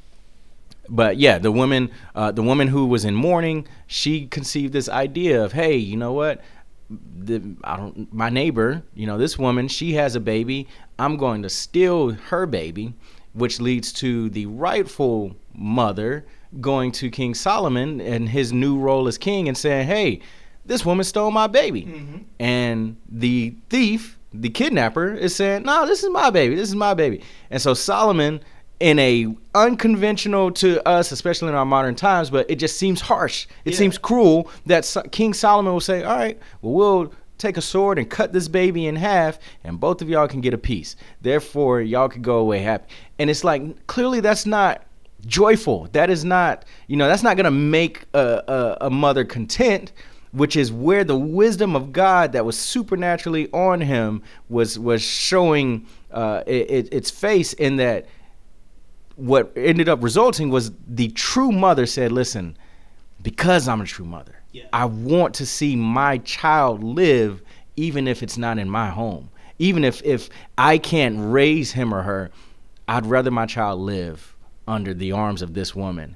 but 0.88 1.18
yeah, 1.18 1.38
the 1.38 1.52
woman, 1.52 1.92
uh, 2.16 2.32
the 2.32 2.42
woman 2.42 2.68
who 2.68 2.86
was 2.86 3.06
in 3.06 3.16
mourning, 3.16 3.68
she 3.88 4.26
conceived 4.28 4.74
this 4.74 4.90
idea 4.90 5.44
of, 5.44 5.54
hey, 5.54 5.76
you 5.76 5.98
know 5.98 6.14
what? 6.14 6.42
The, 6.90 7.56
I 7.64 7.78
don't. 7.78 8.12
My 8.12 8.30
neighbor, 8.30 8.82
you 8.96 9.06
know, 9.06 9.18
this 9.18 9.38
woman, 9.38 9.68
she 9.68 9.94
has 9.94 10.16
a 10.16 10.20
baby. 10.20 10.68
I'm 10.98 11.18
going 11.18 11.44
to 11.44 11.50
steal 11.50 12.12
her 12.12 12.46
baby, 12.46 12.94
which 13.34 13.62
leads 13.62 13.94
to 13.94 14.30
the 14.30 14.48
rightful 14.48 15.36
mother 15.54 16.26
going 16.60 16.92
to 16.94 17.12
King 17.12 17.36
Solomon 17.36 18.02
and 18.02 18.28
his 18.28 18.52
new 18.52 18.80
role 18.80 19.08
as 19.08 19.18
king 19.20 19.48
and 19.48 19.56
saying, 19.56 19.86
hey, 19.86 20.20
this 20.66 20.84
woman 20.84 21.04
stole 21.04 21.30
my 21.32 21.46
baby. 21.48 21.84
Mhm. 21.84 22.24
And 22.40 22.96
the 23.08 23.54
thief, 23.70 24.18
the 24.34 24.50
kidnapper, 24.50 25.14
is 25.14 25.36
saying, 25.36 25.64
"No, 25.64 25.86
this 25.86 26.04
is 26.04 26.10
my 26.10 26.30
baby. 26.30 26.56
This 26.56 26.70
is 26.70 26.76
my 26.76 26.94
baby." 26.94 27.22
And 27.50 27.62
so 27.62 27.74
Solomon, 27.74 28.40
in 28.80 28.98
a 29.00 29.28
unconventional 29.56 30.52
to 30.52 30.86
us, 30.88 31.12
especially 31.12 31.50
in 31.50 31.56
our 31.56 31.66
modern 31.66 31.96
times, 31.96 32.30
but 32.30 32.50
it 32.50 32.56
just 32.56 32.78
seems 32.78 33.02
harsh. 33.02 33.46
It 33.66 33.74
Yeah. 33.74 33.78
seems 33.78 33.98
cruel 33.98 34.50
that 34.66 34.86
So- 34.86 35.02
King 35.04 35.34
Solomon 35.34 35.74
will 35.74 35.80
say, 35.82 36.04
"All 36.04 36.18
right, 36.18 36.38
well, 36.62 36.74
we'll." 36.74 37.14
Take 37.38 37.56
a 37.56 37.62
sword 37.62 37.98
and 37.98 38.10
cut 38.10 38.34
this 38.34 38.50
baby 38.50 38.86
in 38.86 38.98
half, 38.98 39.40
and 39.64 39.80
both 39.80 40.02
of 40.02 40.10
y'all 40.10 40.28
can 40.28 40.42
get 40.42 40.54
a 40.54 40.58
piece. 40.58 40.98
Therefore, 41.22 41.80
y'all 41.80 42.10
can 42.10 42.22
go 42.22 42.40
away 42.40 42.60
happy. 42.60 42.90
And 43.18 43.30
it's 43.30 43.46
like 43.46 43.88
clearly 43.88 44.20
that's 44.20 44.46
not 44.46 44.82
joyful. 45.26 45.88
That 45.94 46.10
is 46.10 46.26
not, 46.26 46.66
you 46.88 46.98
know, 46.98 47.08
that's 47.08 47.24
not 47.24 47.38
gonna 47.38 47.50
make 47.50 48.04
a, 48.14 48.44
a, 48.82 48.88
a 48.88 48.90
mother 48.90 49.24
content 49.24 49.94
which 50.32 50.56
is 50.58 50.70
where 50.72 51.04
the 51.06 51.18
wisdom 51.18 51.76
of 51.78 51.92
God 51.94 52.34
that 52.34 52.46
was 52.46 52.58
supernaturally 52.58 53.50
on 53.54 53.80
him 53.80 54.22
was 54.50 54.78
was 54.78 55.02
showing 55.02 55.86
uh, 56.12 56.44
it, 56.46 56.90
its 56.92 57.10
face 57.10 57.54
in 57.54 57.78
that 57.78 58.06
what 59.20 59.52
ended 59.56 59.90
up 59.90 60.02
resulting 60.02 60.50
was 60.50 60.72
the 60.88 61.10
true 61.10 61.52
mother 61.52 61.86
said, 61.86 62.12
"Listen, 62.12 62.58
because 63.22 63.68
I'm 63.68 63.82
a 63.82 63.86
true 63.86 64.06
mother, 64.06 64.36
Yeah. 64.52 64.64
I 64.74 64.86
want 64.86 65.36
to 65.36 65.46
see 65.46 65.76
my 65.76 66.20
child 66.20 66.84
live, 66.84 67.42
even 67.76 68.08
if 68.08 68.24
it's 68.24 68.38
not 68.38 68.58
in 68.58 68.70
my 68.70 68.90
home, 68.90 69.30
even 69.60 69.84
if 69.84 70.02
if 70.04 70.30
I 70.58 70.78
can't 70.78 71.16
raise 71.20 71.74
him 71.74 71.94
or 71.94 72.04
her, 72.04 72.32
I'd 72.88 73.06
rather 73.06 73.32
my 73.32 73.46
child 73.46 73.80
live 73.82 74.36
under 74.68 74.94
the 74.94 75.12
arms 75.12 75.42
of 75.42 75.54
this 75.54 75.76
woman." 75.76 76.16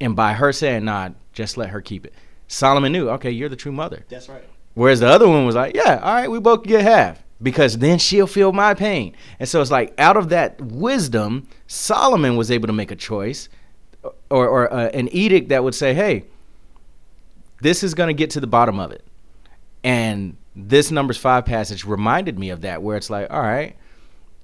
And 0.00 0.14
by 0.14 0.34
her 0.34 0.52
saying, 0.52 0.84
"Nah, 0.84 1.10
just 1.32 1.56
let 1.56 1.70
her 1.70 1.80
keep 1.80 2.06
it," 2.06 2.14
Solomon 2.46 2.92
knew, 2.92 3.08
okay, 3.10 3.30
you're 3.30 3.48
the 3.48 3.56
true 3.56 3.72
mother. 3.72 4.04
That's 4.08 4.28
right. 4.28 4.44
Whereas 4.74 5.00
the 5.00 5.08
other 5.08 5.28
one 5.28 5.46
was 5.46 5.54
like, 5.54 5.74
yeah, 5.74 6.00
all 6.02 6.14
right, 6.14 6.30
we 6.30 6.40
both 6.40 6.64
get 6.64 6.82
half 6.82 7.23
because 7.42 7.78
then 7.78 7.98
she'll 7.98 8.26
feel 8.26 8.52
my 8.52 8.74
pain. 8.74 9.14
And 9.38 9.48
so 9.48 9.60
it's 9.60 9.70
like 9.70 9.92
out 9.98 10.16
of 10.16 10.28
that 10.30 10.60
wisdom, 10.60 11.46
Solomon 11.66 12.36
was 12.36 12.50
able 12.50 12.66
to 12.68 12.72
make 12.72 12.90
a 12.90 12.96
choice 12.96 13.48
or, 14.30 14.48
or 14.48 14.72
uh, 14.72 14.88
an 14.90 15.08
edict 15.12 15.48
that 15.48 15.62
would 15.64 15.74
say, 15.74 15.94
hey, 15.94 16.24
this 17.60 17.82
is 17.82 17.94
going 17.94 18.08
to 18.08 18.14
get 18.14 18.30
to 18.30 18.40
the 18.40 18.46
bottom 18.46 18.78
of 18.78 18.92
it. 18.92 19.04
And 19.82 20.36
this 20.56 20.90
Numbers 20.90 21.16
5 21.16 21.44
passage 21.44 21.84
reminded 21.84 22.38
me 22.38 22.50
of 22.50 22.62
that, 22.62 22.82
where 22.82 22.96
it's 22.96 23.10
like, 23.10 23.30
all 23.30 23.42
right, 23.42 23.76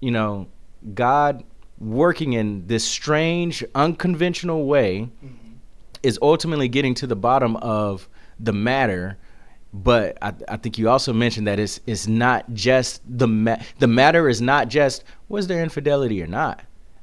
you 0.00 0.10
know, 0.10 0.48
God 0.94 1.44
working 1.78 2.32
in 2.34 2.66
this 2.66 2.84
strange, 2.84 3.64
unconventional 3.74 4.66
way 4.66 5.08
Mhm. 5.24 5.30
is 6.02 6.18
ultimately 6.20 6.68
getting 6.68 6.94
to 6.94 7.06
the 7.06 7.16
bottom 7.16 7.56
of 7.56 8.08
the 8.38 8.52
matter. 8.52 9.16
But 9.72 10.18
I, 10.20 10.34
I 10.48 10.56
think 10.56 10.78
you 10.78 10.88
also 10.88 11.12
mentioned 11.12 11.46
that 11.46 11.60
it's 11.60 11.80
it's 11.86 12.06
not 12.06 12.52
just 12.52 13.02
the 13.06 13.28
ma- 13.28 13.58
the 13.78 13.86
matter 13.86 14.28
is 14.28 14.40
not 14.40 14.68
just 14.68 15.04
was 15.28 15.46
there 15.46 15.62
infidelity 15.62 16.22
or 16.22 16.26
not. 16.26 16.62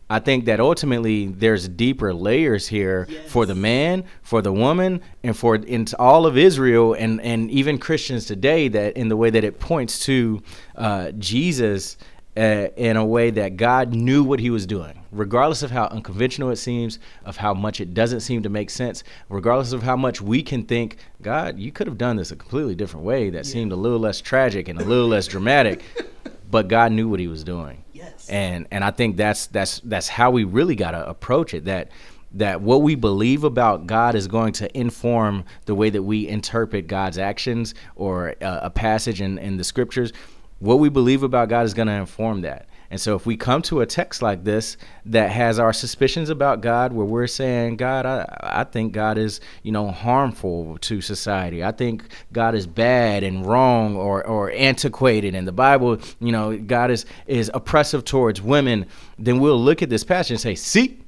I 0.09 0.19
think 0.19 0.45
that 0.45 0.59
ultimately 0.61 1.27
there's 1.27 1.67
deeper 1.67 2.13
layers 2.13 2.67
here 2.67 3.07
for 3.27 3.45
the 3.45 3.55
man, 3.55 4.05
for 4.21 4.41
the 4.41 4.53
woman, 4.53 5.01
and 5.21 5.35
for 5.35 5.55
into 5.55 5.97
all 5.97 6.25
of 6.25 6.37
Israel 6.37 6.93
and 6.93 7.21
and 7.21 7.51
even 7.51 7.77
Christians 7.77 8.25
today. 8.25 8.67
That 8.67 8.95
in 8.97 9.09
the 9.09 9.17
way 9.17 9.29
that 9.29 9.43
it 9.43 9.59
points 9.59 9.99
to 10.05 10.41
uh, 10.75 11.11
Jesus 11.11 11.97
uh, 12.37 12.67
in 12.77 12.95
a 12.97 13.05
way 13.05 13.31
that 13.31 13.57
God 13.57 13.93
knew 13.93 14.23
what 14.23 14.39
He 14.39 14.49
was 14.49 14.65
doing, 14.65 15.03
regardless 15.17 15.63
of 15.63 15.71
how 15.71 15.85
unconventional 15.85 16.49
it 16.49 16.57
seems, 16.57 16.99
of 17.25 17.37
how 17.37 17.53
much 17.53 17.81
it 17.81 17.93
doesn't 17.93 18.21
seem 18.21 18.43
to 18.43 18.49
make 18.49 18.69
sense, 18.69 19.03
regardless 19.29 19.71
of 19.73 19.83
how 19.83 19.95
much 19.95 20.21
we 20.21 20.41
can 20.43 20.63
think, 20.63 20.97
God, 21.21 21.57
you 21.59 21.71
could 21.71 21.87
have 21.87 21.97
done 21.97 22.15
this 22.17 22.31
a 22.31 22.35
completely 22.35 22.75
different 22.75 23.05
way 23.05 23.29
that 23.29 23.45
Yeah. 23.45 23.51
seemed 23.51 23.71
a 23.71 23.75
little 23.75 23.99
less 23.99 24.21
tragic 24.21 24.67
and 24.69 24.79
a 24.79 24.83
little 24.85 25.07
less 25.07 25.27
dramatic, 25.27 25.81
but 26.51 26.67
God 26.67 26.91
knew 26.91 27.09
what 27.09 27.19
He 27.19 27.27
was 27.27 27.43
doing 27.43 27.83
Yes. 27.93 28.27
and 28.29 28.67
and 28.71 28.83
I 28.83 28.91
think 28.91 29.17
that's 29.17 29.47
that's 29.47 29.79
that's 29.81 30.07
how 30.07 30.31
we 30.31 30.43
really 30.43 30.75
got 30.75 30.91
to 30.91 31.07
approach 31.09 31.53
it 31.53 31.65
that 31.65 31.89
that 32.33 32.61
what 32.61 32.81
we 32.81 32.93
believe 32.95 33.43
about 33.45 33.87
God 33.87 34.13
is 34.13 34.27
going 34.27 34.51
to 34.53 34.77
inform 34.77 35.45
the 35.65 35.73
way 35.73 35.89
that 35.89 36.03
we 36.03 36.27
interpret 36.27 36.85
God's 36.87 37.17
actions 37.17 37.73
or 37.95 38.35
uh, 38.41 38.59
a 38.63 38.69
passage 38.69 39.21
in, 39.21 39.37
in 39.39 39.57
the 39.57 39.63
scriptures 39.63 40.11
what 40.59 40.79
we 40.79 40.89
believe 40.89 41.23
about 41.23 41.49
God 41.49 41.65
is 41.65 41.73
going 41.73 41.87
to 41.87 41.93
inform 41.93 42.41
that 42.41 42.67
and 42.89 42.99
so 42.99 43.15
if 43.15 43.25
we 43.25 43.35
come 43.35 43.61
to 43.63 43.81
a 43.81 43.85
text 43.85 44.21
like 44.21 44.43
this 44.43 44.77
that 45.05 45.31
has 45.31 45.59
our 45.59 45.73
suspicions 45.73 46.29
about 46.29 46.61
God 46.61 46.93
where 46.93 47.05
we're 47.05 47.27
saying 47.27 47.77
God 47.77 48.05
I, 48.05 48.37
I 48.41 48.63
think 48.63 48.93
God 48.93 49.17
is 49.17 49.39
you 49.63 49.71
know 49.71 49.91
harmful 49.91 50.77
to 50.79 51.01
society 51.01 51.63
I 51.63 51.71
think 51.71 52.05
God 52.33 52.55
is 52.55 52.67
bad 52.67 53.23
and 53.23 53.45
wrong 53.45 53.95
or 53.95 54.25
or 54.25 54.51
antiquated 54.51 55.35
and 55.35 55.47
the 55.47 55.51
Bible 55.51 55.99
you 56.19 56.31
know 56.31 56.57
God 56.57 56.91
is 56.91 57.05
is 57.27 57.51
oppressive 57.53 58.05
towards 58.05 58.41
women 58.41 58.85
then 59.19 59.39
we'll 59.39 59.61
look 59.61 59.81
at 59.81 59.89
this 59.89 60.03
passage 60.03 60.31
and 60.31 60.39
say 60.39 60.55
see 60.55 60.99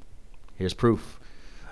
here's 0.55 0.74
proof 0.74 1.19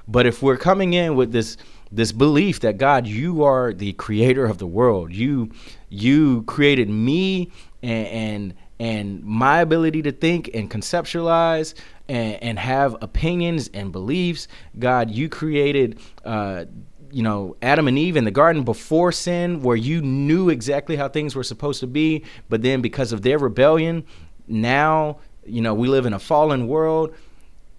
but 0.07 0.25
if 0.25 0.41
we're 0.41 0.57
coming 0.57 0.93
in 0.93 1.15
with 1.15 1.31
this 1.31 1.57
this 1.91 2.11
belief 2.11 2.59
that 2.61 2.77
God, 2.77 3.07
you 3.07 3.43
are 3.43 3.73
the 3.73 3.93
creator 3.93 4.45
of 4.45 4.57
the 4.57 4.67
world. 4.67 5.13
You 5.13 5.51
you 5.89 6.43
created 6.43 6.89
me 6.89 7.51
and 7.81 8.07
and, 8.07 8.53
and 8.79 9.23
my 9.23 9.61
ability 9.61 10.01
to 10.03 10.11
think 10.11 10.51
and 10.53 10.69
conceptualize 10.69 11.73
and, 12.07 12.41
and 12.43 12.59
have 12.59 12.95
opinions 13.01 13.69
and 13.73 13.91
beliefs. 13.91 14.47
God, 14.77 15.11
you 15.11 15.29
created 15.29 15.99
uh, 16.23 16.65
you 17.11 17.23
know 17.23 17.55
Adam 17.61 17.87
and 17.87 17.97
Eve 17.97 18.17
in 18.17 18.23
the 18.23 18.31
garden 18.31 18.63
before 18.63 19.11
sin, 19.11 19.61
where 19.61 19.75
you 19.75 20.01
knew 20.01 20.49
exactly 20.49 20.95
how 20.95 21.09
things 21.09 21.35
were 21.35 21.43
supposed 21.43 21.79
to 21.79 21.87
be, 21.87 22.23
but 22.49 22.61
then 22.61 22.81
because 22.81 23.11
of 23.13 23.21
their 23.21 23.37
rebellion, 23.37 24.05
now 24.47 25.19
you 25.45 25.61
know 25.61 25.73
we 25.73 25.87
live 25.87 26.05
in 26.05 26.13
a 26.13 26.19
fallen 26.19 26.67
world, 26.67 27.15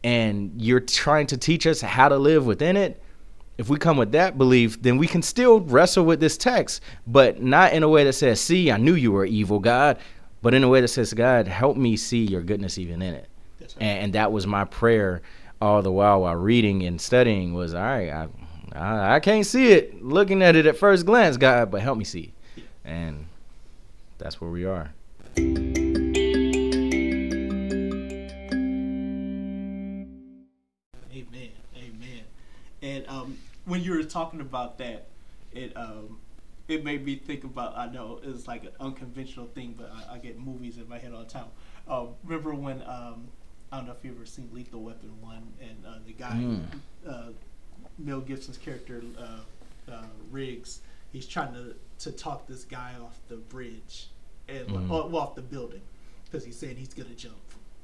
and 0.02 0.61
you're 0.61 0.81
trying 0.81 1.26
to 1.28 1.37
teach 1.37 1.67
us 1.67 1.81
how 1.81 2.09
to 2.09 2.17
live 2.17 2.47
within 2.47 2.76
it. 2.76 3.02
If 3.59 3.69
we 3.69 3.76
come 3.76 3.97
with 3.97 4.12
that 4.12 4.38
belief, 4.38 4.81
then 4.83 4.99
we 4.99 5.09
can 5.09 5.21
still 5.21 5.61
wrestle 5.61 6.05
with 6.05 6.21
this 6.21 6.37
text, 6.37 6.81
but 7.09 7.43
not 7.43 7.73
in 7.73 7.83
a 7.83 7.88
way 7.88 8.05
that 8.05 8.12
says, 8.12 8.40
"See, 8.40 8.71
I 8.71 8.76
knew 8.76 8.95
you 8.95 9.12
were 9.12 9.25
evil, 9.25 9.59
God," 9.59 9.99
but 10.42 10.54
in 10.54 10.64
a 10.64 10.68
way 10.68 10.80
that 10.80 10.88
says, 10.88 11.12
"God, 11.14 11.49
help 11.49 11.76
me 11.76 11.97
see 11.97 12.25
your 12.25 12.42
goodness 12.42 12.78
even 12.78 13.02
in 13.02 13.14
it." 13.14 13.28
Right. 13.61 13.75
and, 13.80 13.99
and 14.04 14.12
that 14.14 14.33
was 14.33 14.47
my 14.47 14.64
prayer 14.64 15.23
all 15.61 15.83
the 15.83 15.92
while 15.92 16.23
while 16.23 16.37
reading 16.37 16.85
and 16.85 17.00
studying 17.00 17.52
was 17.52 17.75
all 17.75 17.83
right 17.83 18.11
I, 18.11 18.28
I 18.73 19.16
i 19.16 19.21
can't 19.21 19.45
see 19.45 19.73
it 19.73 20.02
looking 20.02 20.42
at 20.42 20.57
it 20.57 20.66
at 20.66 20.76
first 20.76 21.04
glance 21.04 21.37
god 21.37 21.71
but 21.71 21.80
help 21.80 21.99
me 21.99 22.04
see 22.04 22.33
and 22.85 23.26
that's 24.18 24.40
where 24.40 24.50
we 24.50 24.64
are 24.64 24.92
Amen. 31.12 31.50
Amen. 31.76 32.23
And 32.83 33.07
um, 33.09 33.38
when 33.64 33.83
you 33.83 33.92
were 33.92 34.04
talking 34.04 34.40
about 34.40 34.78
that, 34.78 35.07
it 35.52 35.76
um, 35.76 36.18
it 36.68 36.84
made 36.84 37.04
me 37.04 37.16
think 37.16 37.44
about. 37.44 37.76
I 37.76 37.87
know 37.88 38.20
it's 38.22 38.46
like 38.46 38.64
an 38.64 38.72
unconventional 38.78 39.46
thing, 39.46 39.75
but 39.76 39.90
I, 40.08 40.14
I 40.14 40.18
get 40.18 40.38
movies 40.38 40.76
in 40.76 40.88
my 40.88 40.98
head 40.98 41.12
all 41.12 41.20
the 41.20 41.30
time. 41.30 41.46
Uh, 41.88 42.06
remember 42.25 42.54
when 42.54 42.82
um, 42.82 43.28
I 43.72 43.78
don't 43.78 43.87
know 43.87 43.94
if 43.98 44.04
you 44.04 44.12
ever 44.14 44.26
seen 44.26 44.50
Lethal 44.52 44.82
Weapon 44.82 45.10
one, 45.20 45.52
and 45.60 45.84
uh, 45.87 45.94
the 46.06 46.12
guy, 46.12 46.34
Mm. 46.37 46.60
uh, 47.08 47.28
Mel 47.98 48.20
Gibson's 48.20 48.58
character 48.58 49.02
uh, 49.18 49.90
uh, 49.92 50.02
Riggs, 50.30 50.80
he's 51.12 51.26
trying 51.26 51.54
to 51.54 51.75
to 52.00 52.12
talk 52.12 52.46
this 52.46 52.64
guy 52.64 52.94
off 53.02 53.18
the 53.28 53.37
bridge 53.37 54.08
and 54.48 54.68
Mhm. 54.68 54.88
well, 54.88 55.16
off 55.16 55.34
the 55.34 55.42
building 55.42 55.80
because 56.25 56.44
he 56.44 56.52
said 56.52 56.76
he's 56.76 56.92
gonna 56.94 57.14
jump, 57.16 57.37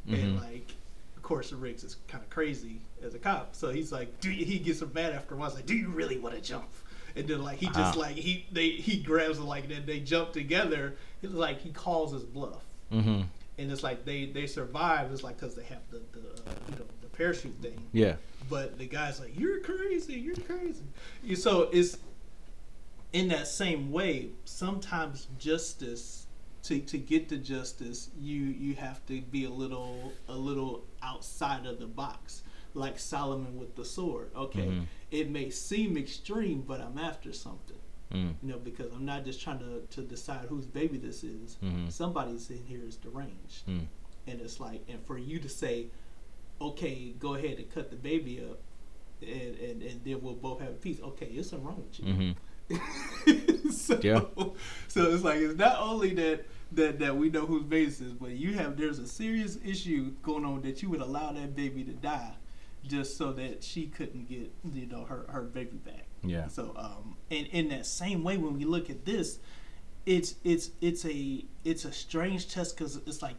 and 0.07 0.39
Mhm. 0.39 0.41
like 0.43 0.75
of 1.17 1.23
course, 1.23 1.53
Riggs 1.55 1.85
is 1.85 1.97
kind 2.07 2.23
of 2.23 2.29
crazy 2.29 2.83
as 3.03 3.15
a 3.15 3.19
cop. 3.19 3.57
So 3.57 3.71
he's 3.71 3.91
like, 3.91 4.21
do 4.21 4.31
you, 4.31 4.45
he 4.45 4.59
gets 4.59 4.83
mad 4.93 5.15
after 5.15 5.35
a 5.35 5.39
while. 5.39 5.49
He's 5.49 5.57
like, 5.57 5.65
do 5.67 5.75
you 5.75 5.89
really 5.89 6.19
want 6.19 6.35
to 6.35 6.41
jump? 6.43 6.69
And 7.17 7.29
then 7.29 7.43
like 7.43 7.59
he 7.59 7.67
just 7.67 7.97
Wow. 7.97 8.03
like 8.03 8.17
he 8.17 8.47
they 8.53 8.71
he 8.71 8.97
grabs 8.99 9.39
him 9.39 9.47
like 9.47 9.69
then 9.69 9.87
they 9.87 10.01
jump 10.01 10.33
together. 10.33 10.97
It's 11.23 11.33
like 11.33 11.61
he 11.61 11.71
calls 11.71 12.13
his 12.13 12.25
bluff, 12.25 12.65
mm-hmm 12.93 13.23
and 13.57 13.71
it's 13.71 13.85
like 13.85 14.05
they 14.05 14.27
they 14.27 14.49
survive. 14.49 15.13
It's 15.13 15.23
like 15.23 15.37
because 15.39 15.55
they 15.55 15.63
have 15.65 15.83
the 15.91 16.03
the 16.13 16.19
uh, 16.51 16.55
you 16.69 16.75
know 16.77 16.85
the 17.03 17.09
parachute 17.09 17.55
thing. 17.63 17.81
yeah 17.93 18.17
But 18.51 18.79
the 18.79 18.87
guy's 18.87 19.21
like, 19.21 19.39
you're 19.39 19.61
crazy, 19.61 20.15
you're 20.15 20.35
crazy. 20.35 20.83
You- 21.23 21.37
So 21.37 21.69
it's 21.73 21.99
in 23.13 23.29
that 23.29 23.47
same 23.47 23.93
way. 23.93 24.31
Sometimes 24.45 25.29
justice 25.39 26.27
to, 26.65 26.81
to 26.81 26.99
get 26.99 27.29
to 27.29 27.37
justice, 27.37 28.11
you 28.19 28.41
you 28.41 28.75
have 28.75 29.05
to 29.07 29.21
be 29.21 29.45
a 29.45 29.51
little 29.51 30.13
a 30.29 30.35
little 30.35 30.85
outside 31.03 31.65
of 31.67 31.79
the 31.79 31.87
box, 31.87 32.43
like 32.75 32.99
Solomon 32.99 33.59
with 33.59 33.77
the 33.77 33.85
sword. 33.85 34.31
Okay, 34.35 34.67
Mhm. 34.67 34.87
It 35.21 35.31
may 35.31 35.49
seem 35.51 35.97
extreme, 35.97 36.61
but 36.71 36.81
I'm 36.81 36.99
after 36.99 37.33
something. 37.33 37.81
mm. 38.13 38.35
You 38.43 38.49
know, 38.51 38.59
because 38.59 38.93
I'm 38.93 39.05
not 39.05 39.25
just 39.25 39.41
trying 39.41 39.61
to, 39.61 39.83
to 39.97 40.01
decide 40.03 40.45
whose 40.49 40.67
baby 40.67 40.99
this 40.99 41.25
is. 41.25 41.57
Mhm. 41.63 41.91
Somebody's 41.91 42.51
in 42.51 42.63
here 42.71 42.83
is 42.91 42.97
deranged 42.97 43.67
Mm. 43.67 43.87
and 44.29 44.41
it's 44.41 44.59
like 44.61 44.81
and 44.89 45.01
for 45.07 45.19
you 45.19 45.39
to 45.47 45.49
say 45.49 45.87
okay 46.61 46.97
go 47.19 47.35
ahead 47.35 47.59
and 47.59 47.69
cut 47.75 47.91
the 47.91 47.97
baby 48.11 48.35
up 48.51 48.59
and 49.21 49.53
and, 49.67 49.83
and 49.83 49.97
then 50.05 50.17
we'll 50.23 50.35
both 50.49 50.61
have 50.61 50.81
peace 50.81 51.01
okay 51.11 51.27
it's 51.27 51.51
something 51.51 51.67
wrong 51.67 51.83
with 51.85 51.99
you 51.99 52.05
Mm-hmm. 52.13 53.71
so, 53.71 53.99
Yeah. 54.03 54.21
so 54.89 55.11
it's 55.13 55.25
like 55.25 55.39
it's 55.41 55.59
not 55.59 55.77
only 55.81 56.15
that 56.15 56.47
that 56.73 56.99
that 57.01 57.17
we 57.17 57.29
know 57.31 57.45
whose 57.47 57.65
baby 57.65 57.87
this 57.87 58.01
is 58.01 58.13
but 58.13 58.31
you 58.31 58.55
have 58.55 58.77
there's 58.77 58.99
a 58.99 59.07
serious 59.07 59.59
issue 59.65 60.13
going 60.23 60.45
on 60.45 60.63
that 60.63 60.83
you 60.83 60.89
would 60.91 61.01
allow 61.01 61.33
that 61.33 61.55
baby 61.55 61.83
to 61.85 61.93
die 61.93 62.33
just 62.87 63.17
so 63.17 63.33
that 63.33 63.63
she 63.65 63.87
couldn't 63.87 64.29
get 64.29 64.53
you 64.73 64.87
know 64.87 65.05
her 65.05 65.25
her 65.29 65.43
baby 65.43 65.77
back 65.79 66.07
Yeah. 66.23 66.49
so 66.49 66.75
um 66.77 67.17
and 67.31 67.47
in 67.49 67.69
that 67.69 67.87
same 67.87 68.23
way 68.23 68.37
when 68.37 68.57
we 68.57 68.65
look 68.65 68.91
at 68.91 69.05
this 69.05 69.39
it's 70.07 70.35
it's 70.45 70.71
it's 70.81 71.05
a 71.07 71.45
it's 71.65 71.85
a 71.87 71.93
strange 71.93 72.49
test 72.49 72.77
because 72.77 72.97
it's 73.07 73.23
like 73.23 73.37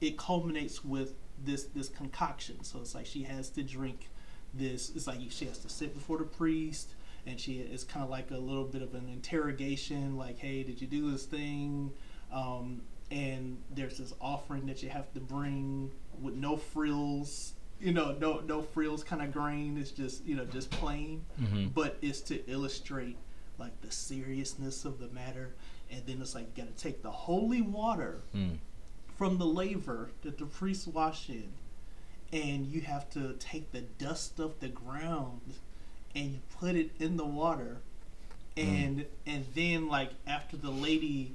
it 0.00 0.16
culminates 0.16 0.84
with 0.84 1.14
this 1.44 1.64
this 1.74 1.88
concoction. 1.88 2.62
So 2.62 2.80
it's 2.80 2.94
like 2.94 3.06
she 3.06 3.24
has 3.24 3.50
to 3.50 3.62
drink 3.64 4.08
this. 4.54 4.90
It's 4.94 5.06
like 5.08 5.18
she 5.30 5.44
has 5.46 5.58
to 5.58 5.68
sit 5.68 5.94
before 5.94 6.18
the 6.18 6.24
priest, 6.24 6.94
and 7.26 7.38
she 7.40 7.54
it's 7.58 7.82
kind 7.82 8.04
of 8.04 8.10
like 8.10 8.30
a 8.30 8.36
little 8.36 8.64
bit 8.64 8.80
of 8.82 8.94
an 8.94 9.08
interrogation. 9.08 10.16
Like, 10.16 10.38
hey, 10.38 10.62
did 10.62 10.80
you 10.80 10.86
do 10.86 11.10
this 11.10 11.24
thing? 11.24 11.92
Um, 12.32 12.82
and 13.10 13.60
there's 13.74 13.98
this 13.98 14.12
offering 14.20 14.66
that 14.66 14.82
you 14.82 14.90
have 14.90 15.12
to 15.14 15.20
bring 15.20 15.90
with 16.20 16.34
no 16.34 16.56
frills. 16.56 17.54
You 17.80 17.92
know, 17.92 18.12
no 18.20 18.40
no 18.40 18.62
frills 18.62 19.04
kind 19.04 19.22
of 19.22 19.32
grain. 19.32 19.78
It's 19.78 19.90
just 19.92 20.24
you 20.24 20.34
know 20.36 20.44
just 20.44 20.70
plain 20.70 21.24
Mm-hmm. 21.40 21.68
but 21.68 21.96
it's 22.02 22.20
to 22.22 22.44
illustrate 22.50 23.16
like 23.58 23.80
the 23.82 23.90
seriousness 23.90 24.84
of 24.84 24.98
the 24.98 25.08
matter 25.08 25.54
and 25.90 26.02
then 26.06 26.20
it's 26.20 26.34
like 26.34 26.46
you 26.56 26.64
gotta 26.64 26.76
take 26.76 27.02
the 27.02 27.10
holy 27.10 27.60
water 27.62 28.20
Mm. 28.34 28.58
from 29.16 29.38
the 29.38 29.46
laver 29.46 30.10
that 30.22 30.38
the 30.38 30.46
priests 30.46 30.86
wash 30.86 31.28
in 31.28 31.48
and 32.32 32.66
you 32.66 32.80
have 32.82 33.08
to 33.10 33.34
take 33.38 33.72
the 33.72 33.80
dust 33.80 34.38
of 34.38 34.60
the 34.60 34.68
ground 34.68 35.40
and 36.14 36.32
you 36.32 36.38
put 36.60 36.74
it 36.76 36.90
in 37.00 37.16
the 37.16 37.24
water 37.24 37.78
and 38.56 39.06
and 39.26 39.44
then 39.54 39.88
like 39.88 40.10
after 40.26 40.56
the 40.56 40.70
lady 40.70 41.34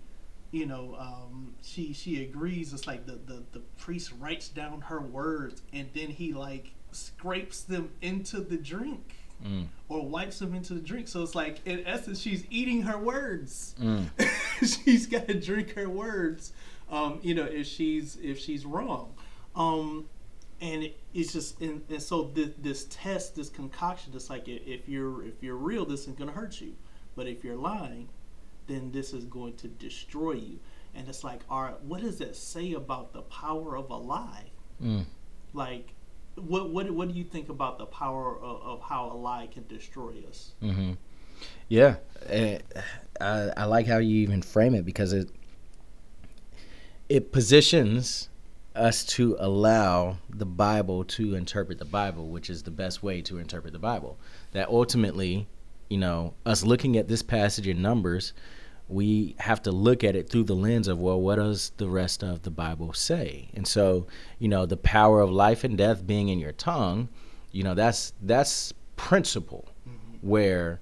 you 0.53 0.65
know 0.67 0.95
um 0.99 1.53
she 1.63 1.93
she 1.93 2.21
agrees 2.21 2.71
it's 2.73 2.85
like 2.85 3.05
the 3.05 3.19
the, 3.25 3.43
the 3.51 3.59
priest 3.77 4.13
writes 4.19 4.47
down 4.47 4.79
her 4.81 5.01
words 5.01 5.63
and 5.73 5.89
then 5.93 6.07
he 6.07 6.31
like 6.31 6.71
scrapes 6.91 7.61
them 7.61 7.89
into 8.01 8.39
the 8.39 8.57
drink 8.57 9.15
Mm. 9.43 9.65
or 9.89 10.05
wipes 10.07 10.39
them 10.39 10.55
into 10.55 10.73
the 10.73 10.79
drink. 10.79 11.09
So 11.09 11.21
it's 11.21 11.35
like, 11.35 11.59
in 11.65 11.85
essence, 11.85 12.21
she's 12.21 12.45
eating 12.49 12.83
her 12.83 12.97
words. 12.97 13.75
Mm. 13.77 14.07
she's 14.85 15.05
got 15.05 15.27
to 15.27 15.33
drink 15.33 15.73
her 15.73 15.89
words. 15.89 16.53
Um, 16.89 17.19
you 17.23 17.35
know, 17.35 17.43
if 17.43 17.67
she's 17.67 18.15
if 18.21 18.39
she's 18.39 18.65
wrong, 18.65 19.13
um, 19.53 20.05
and 20.61 20.83
it, 20.83 20.97
it's 21.13 21.33
just 21.33 21.59
and, 21.59 21.81
and 21.89 22.01
so 22.01 22.31
this, 22.33 22.51
this 22.57 22.85
test, 22.89 23.35
this 23.35 23.49
concoction, 23.49 24.13
it's 24.15 24.29
like 24.29 24.47
if 24.47 24.87
you're 24.87 25.25
if 25.25 25.41
you're 25.41 25.57
real, 25.57 25.83
this 25.83 26.01
isn't 26.01 26.17
gonna 26.17 26.31
hurt 26.31 26.61
you, 26.61 26.73
but 27.17 27.27
if 27.27 27.43
you're 27.43 27.57
lying, 27.57 28.07
then 28.67 28.91
this 28.91 29.13
is 29.13 29.25
going 29.25 29.55
to 29.57 29.67
destroy 29.67 30.33
you. 30.33 30.59
And 30.95 31.07
it's 31.07 31.23
like, 31.23 31.41
all 31.49 31.63
right, 31.63 31.81
what 31.83 32.01
does 32.01 32.19
that 32.19 32.35
say 32.35 32.73
about 32.73 33.13
the 33.13 33.23
power 33.23 33.75
of 33.75 33.89
a 33.89 33.97
lie? 33.97 34.51
Mm. 34.81 35.05
Like, 35.53 35.93
what 36.35 36.69
what 36.69 36.89
what 36.91 37.07
do 37.07 37.13
you 37.13 37.23
think 37.23 37.49
about 37.49 37.77
the 37.77 37.85
power 37.85 38.37
of, 38.37 38.61
of 38.61 38.81
how 38.81 39.11
a 39.11 39.13
lie 39.13 39.47
can 39.51 39.65
destroy 39.67 40.23
us? 40.27 40.53
Mm-hmm. 40.61 40.93
Yeah, 41.67 41.97
I, 42.29 42.59
I 43.19 43.65
like 43.65 43.87
how 43.87 43.97
you 43.97 44.17
even 44.17 44.41
frame 44.41 44.75
it 44.75 44.85
because 44.85 45.13
it 45.13 45.29
it 47.09 47.31
positions 47.31 48.29
us 48.75 49.03
to 49.05 49.35
allow 49.39 50.17
the 50.29 50.45
Bible 50.45 51.03
to 51.03 51.35
interpret 51.35 51.77
the 51.77 51.85
Bible, 51.85 52.29
which 52.29 52.49
is 52.49 52.63
the 52.63 52.71
best 52.71 53.03
way 53.03 53.21
to 53.21 53.37
interpret 53.37 53.73
the 53.73 53.79
Bible. 53.79 54.17
That 54.51 54.69
ultimately, 54.69 55.47
you 55.93 55.99
know, 55.99 56.33
us 56.43 56.63
looking 56.63 56.97
at 56.97 57.07
this 57.07 57.21
passage 57.21 57.67
in 57.67 57.79
Numbers, 57.79 58.33
we 58.87 59.35
have 59.37 59.61
to 59.61 59.71
look 59.71 60.03
at 60.03 60.15
it 60.15 60.27
through 60.27 60.45
the 60.45 60.55
lens 60.55 60.87
of 60.87 60.97
well, 60.97 61.21
what 61.21 61.35
does 61.35 61.71
the 61.77 61.87
rest 61.87 62.23
of 62.23 62.41
the 62.41 62.49
Bible 62.49 62.93
say? 62.93 63.47
And 63.53 63.67
so, 63.67 64.07
you 64.39 64.47
know, 64.47 64.65
the 64.65 64.75
power 64.75 65.21
of 65.21 65.29
life 65.29 65.63
and 65.63 65.77
death 65.77 66.07
being 66.07 66.29
in 66.29 66.39
your 66.39 66.51
tongue, 66.51 67.09
you 67.51 67.61
know, 67.61 67.75
that's 67.75 68.11
that's 68.23 68.73
principle 68.95 69.69
mm-hmm. 69.87 70.27
where 70.27 70.81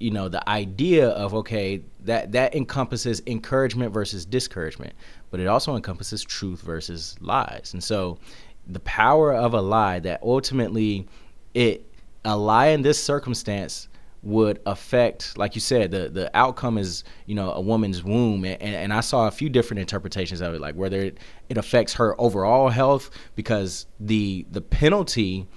you 0.00 0.10
know 0.10 0.28
the 0.28 0.48
idea 0.48 1.10
of 1.10 1.34
okay 1.34 1.80
that 2.00 2.32
that 2.32 2.56
encompasses 2.56 3.22
encouragement 3.28 3.94
versus 3.94 4.24
discouragement 4.24 4.92
but 5.30 5.38
it 5.38 5.46
also 5.46 5.76
encompasses 5.76 6.24
truth 6.24 6.60
versus 6.62 7.14
lies 7.20 7.70
and 7.72 7.84
so 7.84 8.18
the 8.66 8.80
power 8.80 9.32
of 9.32 9.54
a 9.54 9.60
lie 9.60 10.00
that 10.00 10.20
ultimately 10.22 11.06
it 11.54 11.86
a 12.24 12.36
lie 12.36 12.68
in 12.68 12.82
this 12.82 13.00
circumstance 13.00 13.88
would 14.22 14.60
affect 14.66 15.36
like 15.36 15.56
you 15.56 15.60
said 15.60 15.90
the 15.90 16.08
the 16.08 16.30
outcome 16.36 16.78
is 16.78 17.02
you 17.26 17.34
know 17.34 17.50
a 17.52 17.60
woman's 17.60 18.04
womb 18.04 18.44
and, 18.44 18.62
and, 18.62 18.92
i 18.92 19.00
saw 19.00 19.26
a 19.26 19.30
few 19.32 19.48
different 19.48 19.80
interpretations 19.80 20.40
of 20.40 20.54
it 20.54 20.60
like 20.60 20.76
whether 20.76 21.00
it, 21.00 21.18
it 21.48 21.58
affects 21.58 21.92
her 21.94 22.14
overall 22.20 22.68
health 22.68 23.10
because 23.34 23.86
the 23.98 24.46
the 24.52 24.60
penalty 24.60 25.48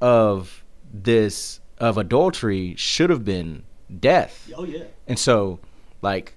of 0.00 0.64
this 0.92 1.60
of 1.78 1.98
adultery 1.98 2.74
should 2.76 3.10
have 3.10 3.24
been 3.24 3.64
death. 4.00 4.50
Oh 4.56 4.64
yeah. 4.64 4.84
And 5.06 5.18
so 5.18 5.60
like 6.02 6.34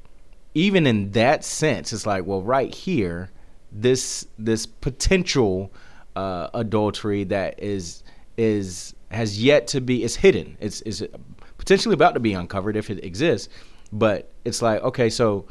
even 0.54 0.88
in 0.88 1.12
that 1.12 1.44
sense 1.44 1.94
it's 1.94 2.06
like 2.06 2.26
well 2.26 2.42
right 2.42 2.74
here 2.74 3.30
this 3.72 4.28
this 4.40 4.66
potential 4.66 5.72
uh, 6.16 6.50
adultery 6.54 7.24
that 7.26 7.62
is 7.62 8.04
is 8.38 8.96
has 9.12 9.42
yet 9.42 9.68
to 9.68 9.82
be 9.82 10.04
is 10.04 10.16
hidden. 10.16 10.58
It's 10.60 10.82
is 10.82 11.06
potentially 11.68 11.94
about 11.94 12.14
to 12.14 12.20
be 12.22 12.32
uncovered 12.32 12.78
if 12.78 12.90
it 12.90 13.04
exists. 13.04 13.50
But 13.92 14.32
it's 14.46 14.62
like, 14.62 14.82
okay, 14.84 15.10
so 15.10 15.48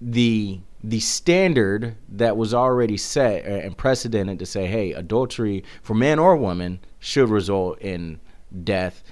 the 0.00 0.60
the 0.82 1.00
standard 1.00 1.94
that 2.08 2.38
was 2.38 2.54
already 2.54 2.96
set 2.96 3.44
and 3.44 3.76
precedented 3.76 4.38
to 4.38 4.46
say, 4.46 4.66
hey, 4.66 4.94
adultery 4.94 5.62
for 5.82 5.92
man 5.92 6.18
or 6.18 6.34
woman 6.34 6.80
should 6.98 7.28
result 7.28 7.78
in 7.82 8.18
death. 8.64 9.02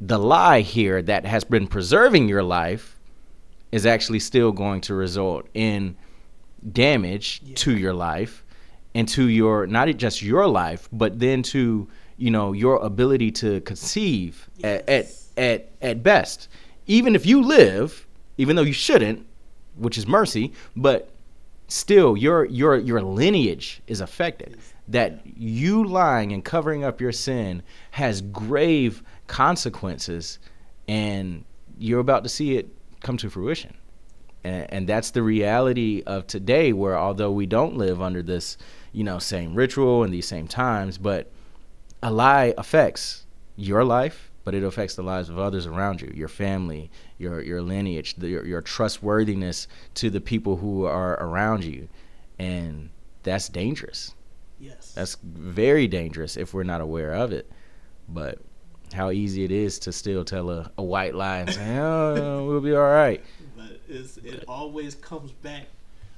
The 0.00 0.18
lie 0.18 0.62
here 0.62 1.02
that 1.02 1.26
has 1.26 1.44
been 1.44 1.66
preserving 1.66 2.30
your 2.30 2.42
life 2.42 2.98
is 3.72 3.84
actually 3.84 4.20
still 4.20 4.50
going 4.50 4.80
to 4.80 4.94
result 4.94 5.46
in 5.52 5.94
damage 6.72 7.42
yeah. 7.44 7.54
to 7.56 7.76
your 7.76 7.92
life 7.92 8.46
and 8.94 9.06
to 9.08 9.28
your 9.28 9.66
not 9.66 9.94
just 9.98 10.22
your 10.22 10.46
life, 10.46 10.88
but 10.90 11.18
then 11.18 11.42
to 11.42 11.86
you 12.20 12.30
know 12.30 12.52
your 12.52 12.76
ability 12.76 13.30
to 13.32 13.60
conceive 13.62 14.48
yes. 14.58 14.82
at, 14.82 14.88
at 14.88 15.06
at 15.36 15.68
at 15.80 16.02
best. 16.02 16.48
Even 16.86 17.14
if 17.14 17.24
you 17.24 17.42
live, 17.42 18.06
even 18.36 18.56
though 18.56 18.62
you 18.62 18.72
shouldn't, 18.72 19.26
which 19.76 19.96
is 19.96 20.06
mercy, 20.06 20.52
but 20.76 21.10
still 21.68 22.16
your 22.16 22.44
your 22.44 22.76
your 22.76 23.00
lineage 23.00 23.80
is 23.86 24.00
affected. 24.00 24.58
That 24.88 25.20
you 25.24 25.84
lying 25.84 26.32
and 26.32 26.44
covering 26.44 26.84
up 26.84 27.00
your 27.00 27.12
sin 27.12 27.62
has 27.92 28.20
grave 28.20 29.02
consequences, 29.28 30.40
and 30.88 31.44
you're 31.78 32.00
about 32.00 32.24
to 32.24 32.28
see 32.28 32.56
it 32.56 32.68
come 33.00 33.16
to 33.18 33.30
fruition. 33.30 33.74
And, 34.42 34.66
and 34.72 34.86
that's 34.88 35.12
the 35.12 35.22
reality 35.22 36.02
of 36.06 36.26
today, 36.26 36.72
where 36.72 36.98
although 36.98 37.30
we 37.30 37.46
don't 37.46 37.76
live 37.76 38.02
under 38.02 38.20
this, 38.22 38.58
you 38.92 39.04
know, 39.04 39.20
same 39.20 39.54
ritual 39.54 40.02
and 40.02 40.12
these 40.12 40.26
same 40.26 40.48
times, 40.48 40.98
but 40.98 41.30
a 42.02 42.10
lie 42.10 42.54
affects 42.56 43.26
your 43.56 43.84
life, 43.84 44.30
but 44.44 44.54
it 44.54 44.62
affects 44.62 44.94
the 44.94 45.02
lives 45.02 45.28
of 45.28 45.38
others 45.38 45.66
around 45.66 46.00
you, 46.00 46.10
your 46.14 46.28
family, 46.28 46.90
your 47.18 47.42
your 47.42 47.62
lineage, 47.62 48.14
the, 48.16 48.28
your, 48.28 48.46
your 48.46 48.62
trustworthiness 48.62 49.68
to 49.94 50.10
the 50.10 50.20
people 50.20 50.56
who 50.56 50.84
are 50.84 51.14
around 51.22 51.64
you, 51.64 51.88
and 52.38 52.90
that's 53.22 53.48
dangerous. 53.48 54.14
Yes, 54.58 54.92
that's 54.92 55.16
very 55.22 55.86
dangerous 55.86 56.36
if 56.36 56.54
we're 56.54 56.62
not 56.62 56.80
aware 56.80 57.14
of 57.14 57.32
it. 57.32 57.50
But 58.08 58.38
how 58.92 59.10
easy 59.10 59.44
it 59.44 59.52
is 59.52 59.78
to 59.80 59.92
still 59.92 60.24
tell 60.24 60.50
a, 60.50 60.70
a 60.78 60.82
white 60.82 61.14
lie 61.14 61.38
and 61.40 61.52
say, 61.52 61.78
"Oh, 61.78 62.46
we'll 62.46 62.60
be 62.60 62.74
all 62.74 62.90
right." 62.90 63.22
But 63.56 63.80
it 63.88 64.44
always 64.48 64.94
comes 64.94 65.32
back, 65.32 65.66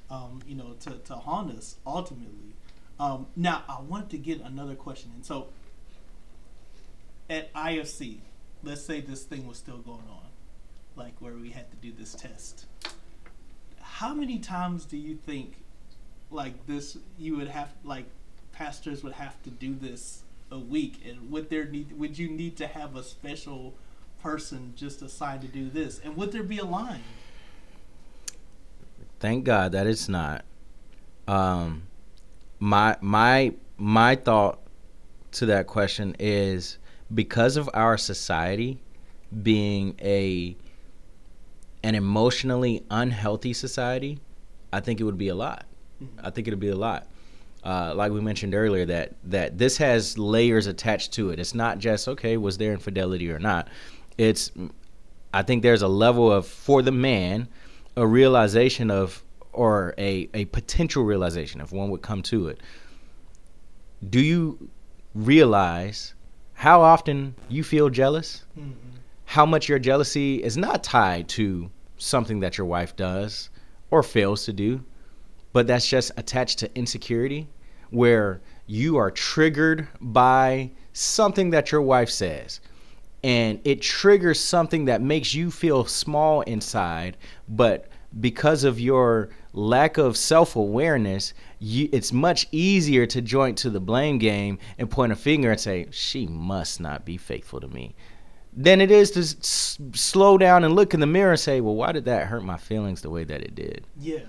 um, 0.09 0.41
you 0.47 0.55
know, 0.55 0.75
to, 0.81 0.91
to 0.91 1.15
haunt 1.15 1.57
us 1.57 1.75
ultimately. 1.85 2.53
Um, 2.99 3.27
now, 3.35 3.63
I 3.67 3.81
want 3.81 4.09
to 4.11 4.17
get 4.17 4.39
another 4.41 4.75
question, 4.75 5.11
and 5.15 5.25
so 5.25 5.47
at 7.29 7.53
IFC, 7.53 8.17
let's 8.63 8.83
say 8.83 9.01
this 9.01 9.23
thing 9.23 9.47
was 9.47 9.57
still 9.57 9.77
going 9.77 10.07
on, 10.09 10.27
like 10.95 11.13
where 11.19 11.33
we 11.33 11.51
had 11.51 11.69
to 11.71 11.77
do 11.77 11.91
this 11.97 12.13
test. 12.13 12.65
How 13.79 14.13
many 14.13 14.39
times 14.39 14.85
do 14.85 14.97
you 14.97 15.15
think, 15.15 15.55
like 16.31 16.65
this, 16.67 16.97
you 17.17 17.37
would 17.37 17.47
have 17.47 17.69
like 17.83 18.05
pastors 18.51 19.03
would 19.03 19.13
have 19.13 19.41
to 19.43 19.49
do 19.49 19.75
this 19.75 20.23
a 20.51 20.59
week, 20.59 21.01
and 21.05 21.31
would 21.31 21.49
there 21.49 21.65
need 21.65 21.97
would 21.97 22.17
you 22.17 22.29
need 22.29 22.57
to 22.57 22.67
have 22.67 22.95
a 22.95 23.03
special 23.03 23.73
person 24.21 24.73
just 24.75 25.01
assigned 25.01 25.41
to 25.41 25.47
do 25.47 25.69
this, 25.69 25.99
and 25.99 26.15
would 26.15 26.31
there 26.31 26.43
be 26.43 26.59
a 26.59 26.65
line? 26.65 27.03
Thank 29.19 29.45
God 29.45 29.71
that 29.73 29.87
it's 29.87 30.09
not. 30.09 30.43
Um, 31.27 31.83
my 32.59 32.97
my 33.01 33.53
my 33.77 34.15
thought 34.15 34.59
to 35.33 35.45
that 35.47 35.67
question 35.67 36.15
is 36.19 36.77
because 37.13 37.57
of 37.57 37.69
our 37.73 37.97
society 37.97 38.79
being 39.41 39.95
a 40.01 40.55
an 41.83 41.95
emotionally 41.95 42.83
unhealthy 42.89 43.53
society, 43.53 44.19
I 44.71 44.79
think 44.79 45.01
it 45.01 45.03
would 45.03 45.17
be 45.17 45.27
a 45.27 45.35
lot. 45.35 45.65
I 46.21 46.29
think 46.29 46.47
it'd 46.47 46.59
be 46.59 46.69
a 46.69 46.75
lot. 46.75 47.07
Uh, 47.63 47.93
like 47.95 48.11
we 48.11 48.21
mentioned 48.21 48.55
earlier, 48.55 48.85
that 48.85 49.13
that 49.25 49.57
this 49.57 49.77
has 49.77 50.17
layers 50.17 50.67
attached 50.67 51.13
to 51.13 51.29
it. 51.29 51.39
It's 51.39 51.53
not 51.53 51.79
just 51.79 52.07
okay, 52.07 52.37
was 52.37 52.57
there 52.57 52.73
infidelity 52.73 53.31
or 53.31 53.39
not. 53.39 53.67
It's 54.17 54.51
I 55.33 55.43
think 55.43 55.63
there's 55.63 55.81
a 55.81 55.87
level 55.87 56.31
of 56.31 56.45
for 56.45 56.81
the 56.81 56.91
man 56.91 57.47
a 57.95 58.05
realization 58.05 58.91
of 58.91 59.23
or 59.53 59.93
a 59.97 60.29
a 60.33 60.45
potential 60.45 61.03
realization 61.03 61.61
if 61.61 61.71
one 61.71 61.89
would 61.89 62.01
come 62.01 62.21
to 62.23 62.47
it. 62.47 62.59
Do 64.09 64.19
you 64.19 64.69
realize 65.15 66.13
how 66.63 66.81
often 66.81 67.35
you 67.49 67.61
feel 67.61 67.89
jealous, 67.89 68.45
mm-hmm. 68.57 68.71
how 69.25 69.45
much 69.45 69.67
your 69.67 69.79
jealousy 69.79 70.41
is 70.41 70.55
not 70.55 70.81
tied 70.81 71.27
to 71.27 71.69
something 71.97 72.39
that 72.39 72.57
your 72.57 72.65
wife 72.65 72.95
does 72.95 73.49
or 73.91 74.01
fails 74.01 74.45
to 74.45 74.53
do, 74.53 74.81
but 75.51 75.67
that's 75.67 75.85
just 75.85 76.09
attached 76.15 76.59
to 76.59 76.73
insecurity, 76.73 77.49
where 77.89 78.39
you 78.65 78.95
are 78.95 79.11
triggered 79.11 79.89
by 79.99 80.71
something 80.93 81.49
that 81.49 81.69
your 81.69 81.81
wife 81.81 82.09
says. 82.09 82.61
And 83.25 83.59
it 83.65 83.81
triggers 83.81 84.39
something 84.39 84.85
that 84.85 85.01
makes 85.01 85.33
you 85.33 85.51
feel 85.51 85.83
small 85.83 86.43
inside, 86.43 87.17
but 87.49 87.89
because 88.21 88.63
of 88.63 88.79
your 88.79 89.31
lack 89.53 89.97
of 89.97 90.17
self 90.17 90.55
awareness, 90.55 91.33
it's 91.61 92.11
much 92.11 92.47
easier 92.51 93.05
to 93.05 93.21
join 93.21 93.55
to 93.55 93.69
the 93.69 93.79
blame 93.79 94.17
game 94.17 94.57
and 94.77 94.89
point 94.89 95.11
a 95.11 95.15
finger 95.15 95.51
and 95.51 95.59
say, 95.59 95.87
she 95.91 96.27
must 96.27 96.79
not 96.79 97.05
be 97.05 97.17
faithful 97.17 97.61
to 97.61 97.67
me, 97.67 97.95
than 98.51 98.81
it 98.81 98.91
is 98.91 99.11
to 99.11 99.19
s- 99.19 99.79
slow 99.93 100.37
down 100.37 100.63
and 100.63 100.75
look 100.75 100.93
in 100.93 100.99
the 100.99 101.07
mirror 101.07 101.31
and 101.31 101.39
say, 101.39 101.61
well, 101.61 101.75
why 101.75 101.91
did 101.91 102.05
that 102.05 102.27
hurt 102.27 102.43
my 102.43 102.57
feelings 102.57 103.01
the 103.01 103.09
way 103.09 103.23
that 103.23 103.41
it 103.41 103.55
did? 103.55 103.85
Yeah. 103.99 104.19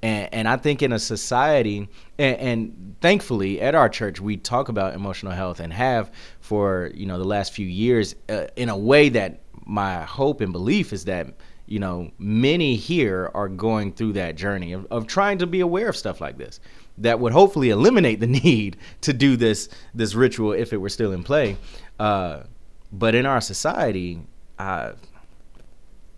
And, 0.00 0.28
and 0.32 0.48
I 0.48 0.56
think 0.56 0.80
in 0.82 0.92
a 0.92 0.98
society, 0.98 1.88
and, 2.18 2.36
and 2.36 2.96
thankfully 3.00 3.60
at 3.60 3.74
our 3.74 3.88
church, 3.88 4.20
we 4.20 4.36
talk 4.36 4.68
about 4.68 4.94
emotional 4.94 5.32
health 5.32 5.58
and 5.58 5.72
have 5.72 6.12
for 6.40 6.92
you 6.94 7.04
know 7.04 7.18
the 7.18 7.24
last 7.24 7.52
few 7.52 7.66
years 7.66 8.14
uh, 8.28 8.46
in 8.54 8.68
a 8.68 8.76
way 8.76 9.08
that 9.08 9.40
my 9.66 10.04
hope 10.04 10.40
and 10.40 10.52
belief 10.52 10.92
is 10.92 11.04
that 11.06 11.26
you 11.68 11.78
know, 11.78 12.10
many 12.18 12.76
here 12.76 13.30
are 13.34 13.48
going 13.48 13.92
through 13.92 14.14
that 14.14 14.36
journey 14.36 14.72
of, 14.72 14.86
of 14.90 15.06
trying 15.06 15.38
to 15.38 15.46
be 15.46 15.60
aware 15.60 15.90
of 15.90 15.96
stuff 15.96 16.20
like 16.20 16.38
this 16.38 16.60
that 16.96 17.20
would 17.20 17.32
hopefully 17.32 17.70
eliminate 17.70 18.20
the 18.20 18.26
need 18.44 18.76
to 19.02 19.12
do 19.12 19.36
this 19.36 19.68
this 19.94 20.14
ritual 20.14 20.52
if 20.52 20.72
it 20.72 20.78
were 20.78 20.88
still 20.88 21.12
in 21.12 21.22
play. 21.22 21.56
Uh, 21.98 22.42
but 22.90 23.14
in 23.14 23.26
our 23.26 23.40
society, 23.40 24.20
uh, 24.58 24.92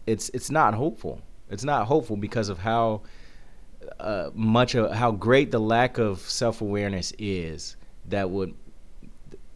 it's 0.07 0.31
it's 0.31 0.51
not 0.51 0.75
hopeful. 0.75 1.21
It's 1.51 1.65
not 1.65 1.87
hopeful 1.87 2.17
because 2.17 2.49
of 2.49 2.59
how 2.59 3.03
uh, 3.99 4.31
much 4.35 4.77
of 4.77 4.93
how 4.93 5.11
great 5.11 5.51
the 5.51 5.59
lack 5.59 5.99
of 5.99 6.21
self 6.21 6.61
awareness 6.61 7.13
is 7.19 7.77
that 8.07 8.31
would 8.31 8.55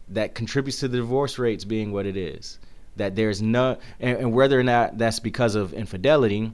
that 0.09 0.35
contributes 0.35 0.81
to 0.81 0.89
the 0.89 0.99
divorce 0.99 1.39
rates 1.39 1.65
being 1.65 1.93
what 1.93 2.05
it 2.05 2.17
is 2.17 2.59
that 2.97 3.17
there's 3.17 3.43
no 3.43 3.79
and, 4.01 4.19
and 4.19 4.33
whether 4.33 4.59
or 4.59 4.63
not 4.63 4.99
that's 4.99 5.21
because 5.21 5.55
of 5.55 5.73
infidelity 5.73 6.53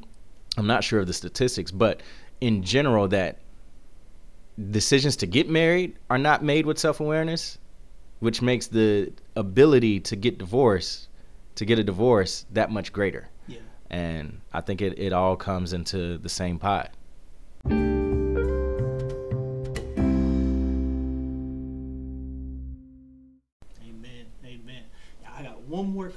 i'm 0.57 0.67
not 0.67 0.85
sure 0.85 1.01
of 1.01 1.07
the 1.07 1.13
statistics 1.13 1.71
but 1.71 2.03
in 2.41 2.63
general 2.63 3.09
that 3.09 3.39
decisions 4.71 5.17
to 5.17 5.27
get 5.27 5.49
married 5.49 5.97
are 6.09 6.19
not 6.19 6.43
made 6.43 6.67
with 6.67 6.79
self-awareness 6.79 7.59
which 8.21 8.43
makes 8.43 8.67
the 8.67 9.13
ability 9.37 10.01
to 10.01 10.17
get 10.17 10.39
divorced 10.39 11.09
to 11.55 11.65
get 11.65 11.79
a 11.79 11.85
divorce 11.85 12.47
that 12.53 12.71
much 12.71 12.93
greater 12.93 13.29
yeah. 13.47 13.59
and 13.91 14.41
i 14.53 14.61
think 14.61 14.83
it, 14.83 14.99
it 14.99 15.13
all 15.13 15.37
comes 15.37 15.73
into 15.73 16.19
the 16.19 16.29
same 16.29 16.59
pot 16.59 16.93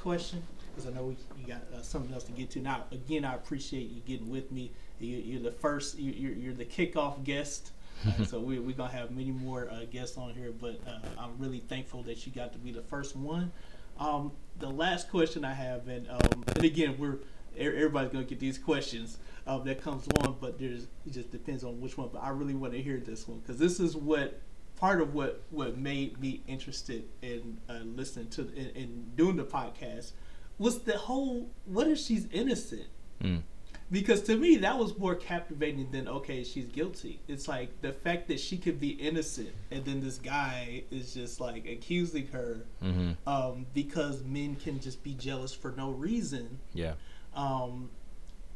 question 0.03 0.43
because 0.69 0.89
I 0.89 0.93
know 0.93 1.05
we, 1.05 1.17
you 1.39 1.47
got 1.47 1.61
uh, 1.73 1.81
something 1.81 2.13
else 2.13 2.25
to 2.25 2.33
get 2.33 2.51
to. 2.51 2.59
Now, 2.59 2.83
again, 2.91 3.23
I 3.23 3.35
appreciate 3.35 3.89
you 3.89 4.01
getting 4.01 4.29
with 4.29 4.51
me. 4.51 4.71
You, 4.99 5.39
are 5.39 5.43
the 5.43 5.51
first. 5.51 5.97
You, 5.97 6.29
are 6.29 6.33
you're 6.33 6.53
the 6.53 6.65
kickoff 6.65 7.23
guest. 7.23 7.71
Uh, 8.05 8.25
so 8.25 8.37
we, 8.37 8.59
we're 8.59 8.75
gonna 8.75 8.91
have 8.91 9.11
many 9.11 9.31
more 9.31 9.69
uh, 9.71 9.85
guests 9.89 10.17
on 10.17 10.33
here, 10.33 10.51
but 10.51 10.77
uh, 10.85 10.99
I'm 11.17 11.37
really 11.37 11.59
thankful 11.59 12.03
that 12.03 12.25
you 12.25 12.33
got 12.33 12.51
to 12.51 12.59
be 12.59 12.69
the 12.69 12.81
first 12.81 13.15
one. 13.15 13.49
Um, 13.97 14.33
the 14.59 14.69
last 14.69 15.09
question 15.09 15.45
I 15.45 15.53
have, 15.53 15.87
and 15.87 16.09
um, 16.09 16.43
and 16.47 16.65
again, 16.65 16.97
we're 16.97 17.19
everybody's 17.57 18.11
gonna 18.11 18.25
get 18.25 18.41
these 18.41 18.57
questions 18.57 19.19
uh, 19.47 19.59
that 19.59 19.81
comes 19.81 20.05
on, 20.19 20.35
but 20.41 20.59
there's 20.59 20.87
it 21.05 21.13
just 21.13 21.31
depends 21.31 21.63
on 21.63 21.79
which 21.79 21.97
one. 21.97 22.09
But 22.11 22.23
I 22.23 22.29
really 22.31 22.55
want 22.55 22.73
to 22.73 22.81
hear 22.81 22.97
this 22.97 23.25
one 23.25 23.39
because 23.39 23.57
this 23.57 23.79
is 23.79 23.95
what 23.95 24.41
part 24.83 24.99
of 24.99 25.13
what 25.13 25.41
what 25.49 25.77
made 25.77 26.19
me 26.19 26.41
interested 26.45 27.05
in 27.21 27.57
uh, 27.69 27.75
listening 27.95 28.27
to 28.27 28.41
in, 28.53 28.69
in, 28.81 29.05
doing 29.15 29.37
the 29.37 29.43
podcast 29.57 30.11
was 30.57 30.79
the 30.79 30.97
whole 30.97 31.49
what 31.63 31.87
if 31.87 31.97
she's 31.97 32.27
innocent 32.33 32.87
mm. 33.23 33.41
because 33.89 34.21
to 34.21 34.35
me 34.35 34.57
that 34.57 34.77
was 34.77 34.97
more 34.97 35.15
captivating 35.15 35.89
than 35.91 36.05
okay 36.09 36.43
she's 36.43 36.65
guilty 36.65 37.21
it's 37.29 37.47
like 37.47 37.69
the 37.81 37.93
fact 37.93 38.27
that 38.27 38.37
she 38.37 38.57
could 38.57 38.77
be 38.77 38.89
innocent 38.89 39.53
and 39.71 39.85
then 39.85 40.01
this 40.01 40.17
guy 40.17 40.83
is 40.91 41.13
just 41.13 41.39
like 41.39 41.65
accusing 41.65 42.27
her 42.27 42.65
Mm-hmm. 42.83 43.11
um, 43.25 43.65
because 43.73 44.21
men 44.25 44.57
can 44.57 44.81
just 44.81 45.01
be 45.01 45.13
jealous 45.13 45.53
for 45.53 45.71
no 45.77 45.91
reason 45.91 46.59
Yeah. 46.73 46.95
um, 47.33 47.89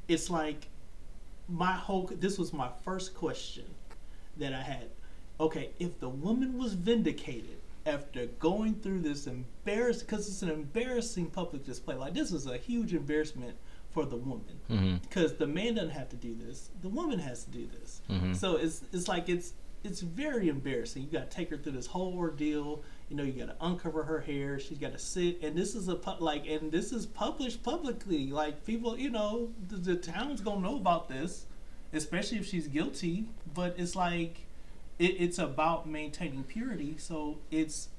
it's 0.09 0.29
like 0.29 0.67
my 1.47 1.71
whole 1.71 2.11
this 2.19 2.37
was 2.37 2.51
my 2.51 2.69
first 2.83 3.15
question 3.15 3.63
that 4.35 4.53
I 4.53 4.61
had. 4.61 4.89
Okay, 5.39 5.69
if 5.79 5.99
the 5.99 6.09
woman 6.09 6.57
was 6.57 6.73
vindicated 6.73 7.57
after 7.85 8.25
going 8.39 8.75
through 8.75 8.99
this 9.01 9.27
embarrassing, 9.27 10.05
because 10.07 10.27
it's 10.27 10.41
an 10.41 10.49
embarrassing 10.49 11.27
public 11.27 11.63
display. 11.63 11.95
Like 11.95 12.13
this 12.13 12.31
is 12.31 12.47
a 12.47 12.57
huge 12.57 12.93
embarrassment 12.93 13.55
for 13.93 14.05
the 14.05 14.17
woman, 14.17 14.59
Mm-hmm. 14.69 14.97
because 14.97 15.35
the 15.35 15.47
man 15.47 15.75
doesn't 15.75 15.91
have 15.91 16.09
to 16.09 16.15
do 16.17 16.35
this, 16.35 16.69
the 16.81 16.89
woman 16.89 17.19
has 17.19 17.43
to 17.45 17.51
do 17.51 17.67
this. 17.67 18.01
Mhm. 18.09 18.35
So 18.35 18.57
it's 18.57 18.81
it's 18.91 19.07
like 19.07 19.29
it's 19.29 19.53
it's 19.83 20.01
very 20.01 20.49
embarrassing. 20.49 21.03
You 21.03 21.09
got 21.19 21.29
to 21.29 21.37
take 21.37 21.49
her 21.51 21.57
through 21.57 21.73
this 21.73 21.85
whole 21.87 22.13
ordeal. 22.17 22.83
You 23.09 23.15
know, 23.15 23.23
you 23.23 23.31
got 23.31 23.45
to 23.57 23.65
uncover 23.65 24.03
her 24.03 24.19
hair. 24.19 24.59
She's 24.59 24.79
got 24.79 24.91
to 24.91 24.99
sit, 24.99 25.41
and 25.43 25.55
this 25.55 25.75
is 25.75 25.87
a 25.87 25.95
pu- 25.95 26.21
like, 26.21 26.45
and 26.47 26.71
this 26.71 26.91
is 26.91 27.05
published 27.05 27.63
publicly. 27.63 28.31
Like 28.31 28.65
people, 28.65 28.97
you 28.99 29.11
know, 29.11 29.53
the, 29.69 29.77
the 29.77 29.95
town's 29.95 30.41
gonna 30.41 30.61
know 30.61 30.75
about 30.77 31.07
this, 31.07 31.45
especially 31.93 32.39
if 32.39 32.45
she's 32.47 32.67
guilty. 32.67 33.27
But 33.53 33.75
it's 33.77 33.95
like, 33.95 34.46
it, 34.99 35.15
it's 35.19 35.37
about 35.39 35.87
maintaining 35.87 36.43
purity. 36.43 36.95
So 36.97 37.37
it's 37.51 37.89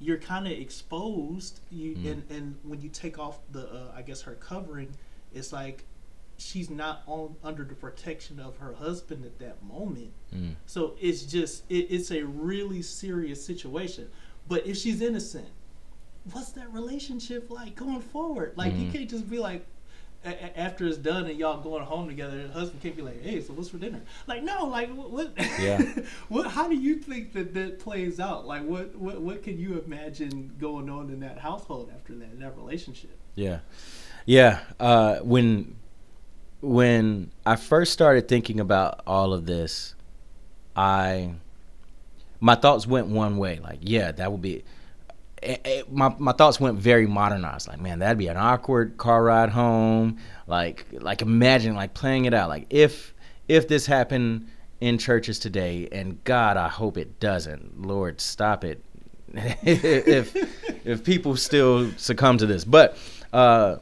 you're 0.00 0.18
kind 0.18 0.46
of 0.46 0.52
exposed. 0.52 1.60
You 1.70 1.94
Mhm. 1.96 2.10
and 2.12 2.30
and 2.30 2.56
when 2.62 2.80
you 2.80 2.88
take 2.88 3.18
off 3.18 3.38
the, 3.52 3.68
uh, 3.68 3.92
I 3.94 4.02
guess 4.02 4.22
her 4.22 4.34
covering, 4.34 4.94
it's 5.34 5.52
like 5.52 5.84
she's 6.36 6.70
not 6.70 7.02
on 7.06 7.34
under 7.42 7.64
the 7.64 7.74
protection 7.74 8.38
of 8.38 8.58
her 8.58 8.74
husband 8.74 9.24
at 9.24 9.38
that 9.40 9.60
moment. 9.64 10.12
Mm. 10.32 10.54
So 10.66 10.94
it's 11.00 11.22
just 11.24 11.64
it, 11.68 11.88
it's 11.90 12.10
a 12.12 12.22
really 12.22 12.80
serious 12.82 13.44
situation. 13.44 14.08
But 14.46 14.66
if 14.66 14.76
she's 14.76 15.02
innocent, 15.02 15.48
what's 16.32 16.50
that 16.52 16.72
relationship 16.72 17.50
like 17.50 17.74
going 17.74 18.00
forward? 18.00 18.52
Like 18.56 18.74
you 18.74 18.86
Mhm. 18.86 18.92
can't 18.92 19.10
just 19.10 19.28
be 19.28 19.38
like 19.38 19.66
a- 20.28 20.58
after 20.58 20.86
it's 20.86 20.96
done 20.96 21.26
and 21.26 21.38
y'all 21.38 21.60
going 21.60 21.84
home 21.84 22.08
together, 22.08 22.46
the 22.46 22.52
husband 22.52 22.82
can't 22.82 22.96
be 22.96 23.02
like, 23.02 23.22
"Hey, 23.22 23.40
so 23.40 23.52
what's 23.52 23.68
for 23.68 23.78
dinner?" 23.78 24.00
Like, 24.26 24.42
no, 24.42 24.66
like 24.66 24.90
what? 24.94 25.10
what 25.10 25.32
Yeah. 25.60 25.82
what? 26.28 26.48
How 26.48 26.68
do 26.68 26.76
you 26.76 26.96
think 26.96 27.32
that 27.32 27.54
that 27.54 27.78
plays 27.78 28.20
out? 28.20 28.46
Like, 28.46 28.64
what? 28.64 28.94
What? 28.96 29.20
What 29.20 29.42
can 29.42 29.58
you 29.58 29.82
imagine 29.84 30.54
going 30.58 30.88
on 30.90 31.10
in 31.10 31.20
that 31.20 31.38
household 31.38 31.90
after 31.94 32.14
that, 32.14 32.30
in 32.30 32.40
that 32.40 32.56
relationship? 32.56 33.16
Yeah, 33.34 33.60
yeah. 34.26 34.60
Uh, 34.78 35.18
when 35.18 35.76
when 36.60 37.30
I 37.46 37.56
first 37.56 37.92
started 37.92 38.28
thinking 38.28 38.60
about 38.60 39.00
all 39.06 39.32
of 39.32 39.46
this, 39.46 39.94
I 40.76 41.34
my 42.40 42.54
thoughts 42.54 42.86
went 42.86 43.08
one 43.08 43.36
way. 43.36 43.58
Like, 43.62 43.78
yeah, 43.82 44.12
that 44.12 44.30
would 44.30 44.42
be. 44.42 44.64
Eh, 45.42 45.56
eh, 45.64 45.82
my 45.90 46.14
my 46.18 46.32
thoughts 46.32 46.60
went 46.60 46.78
very 46.78 47.06
modernized. 47.06 47.68
Like, 47.68 47.80
man, 47.80 47.98
that'd 48.00 48.18
be 48.18 48.28
an 48.28 48.36
awkward 48.36 48.96
car 48.96 49.22
ride 49.22 49.50
home. 49.50 50.18
Like, 50.46 50.86
like 50.92 51.22
imagine 51.22 51.74
like 51.74 51.94
playing 51.94 52.24
it 52.24 52.34
out. 52.34 52.48
Like, 52.48 52.66
if 52.70 53.14
if 53.48 53.68
this 53.68 53.86
happened 53.86 54.48
in 54.80 54.98
churches 54.98 55.38
today, 55.38 55.88
and 55.90 56.22
God, 56.24 56.56
I 56.56 56.68
hope 56.68 56.96
it 56.96 57.20
doesn't. 57.20 57.82
Lord, 57.82 58.20
stop 58.20 58.64
it. 58.64 58.82
if 59.34 60.34
if 60.86 61.04
people 61.04 61.36
still 61.36 61.90
succumb 61.96 62.38
to 62.38 62.46
this, 62.46 62.64
but 62.64 62.96
uh, 63.32 63.76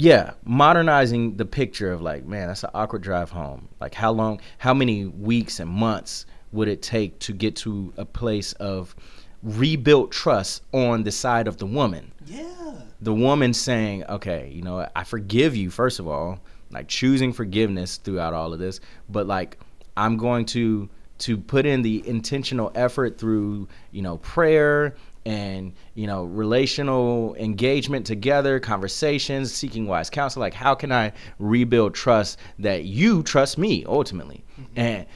yeah, 0.00 0.32
modernizing 0.44 1.36
the 1.36 1.44
picture 1.44 1.92
of 1.92 2.00
like, 2.00 2.24
man, 2.24 2.48
that's 2.48 2.62
an 2.62 2.70
awkward 2.72 3.02
drive 3.02 3.30
home. 3.30 3.68
Like, 3.80 3.94
how 3.94 4.12
long, 4.12 4.40
how 4.58 4.72
many 4.72 5.06
weeks 5.06 5.58
and 5.58 5.68
months 5.68 6.24
would 6.52 6.68
it 6.68 6.82
take 6.82 7.18
to 7.20 7.32
get 7.32 7.56
to 7.56 7.92
a 7.96 8.04
place 8.04 8.52
of 8.54 8.94
rebuilt 9.42 10.10
trust 10.10 10.62
on 10.72 11.04
the 11.04 11.12
side 11.12 11.48
of 11.48 11.56
the 11.58 11.66
woman? 11.66 12.12
Yeah. 12.26 12.72
The 13.00 13.14
woman 13.14 13.54
saying, 13.54 14.04
okay, 14.04 14.50
you 14.52 14.62
know, 14.62 14.88
I 14.94 15.04
forgive 15.04 15.54
you, 15.54 15.70
first 15.70 16.00
of 16.00 16.08
all, 16.08 16.40
like 16.70 16.88
choosing 16.88 17.32
forgiveness 17.32 17.96
throughout 17.96 18.34
all 18.34 18.52
of 18.52 18.58
this, 18.58 18.80
but 19.08 19.26
like, 19.26 19.58
I'm 19.96 20.16
going 20.16 20.46
to 20.46 20.88
to 21.18 21.36
put 21.36 21.66
in 21.66 21.82
the 21.82 22.06
intentional 22.08 22.70
effort 22.74 23.18
through 23.18 23.68
you 23.90 24.02
know 24.02 24.18
prayer 24.18 24.94
and 25.26 25.72
you 25.94 26.06
know 26.06 26.24
relational 26.24 27.34
engagement 27.34 28.06
together 28.06 28.60
conversations 28.60 29.52
seeking 29.52 29.86
wise 29.86 30.08
counsel 30.08 30.40
like 30.40 30.54
how 30.54 30.74
can 30.74 30.92
i 30.92 31.12
rebuild 31.38 31.94
trust 31.94 32.38
that 32.58 32.84
you 32.84 33.22
trust 33.22 33.58
me 33.58 33.84
ultimately 33.86 34.44
mm-hmm. 34.52 34.78
and 34.78 35.06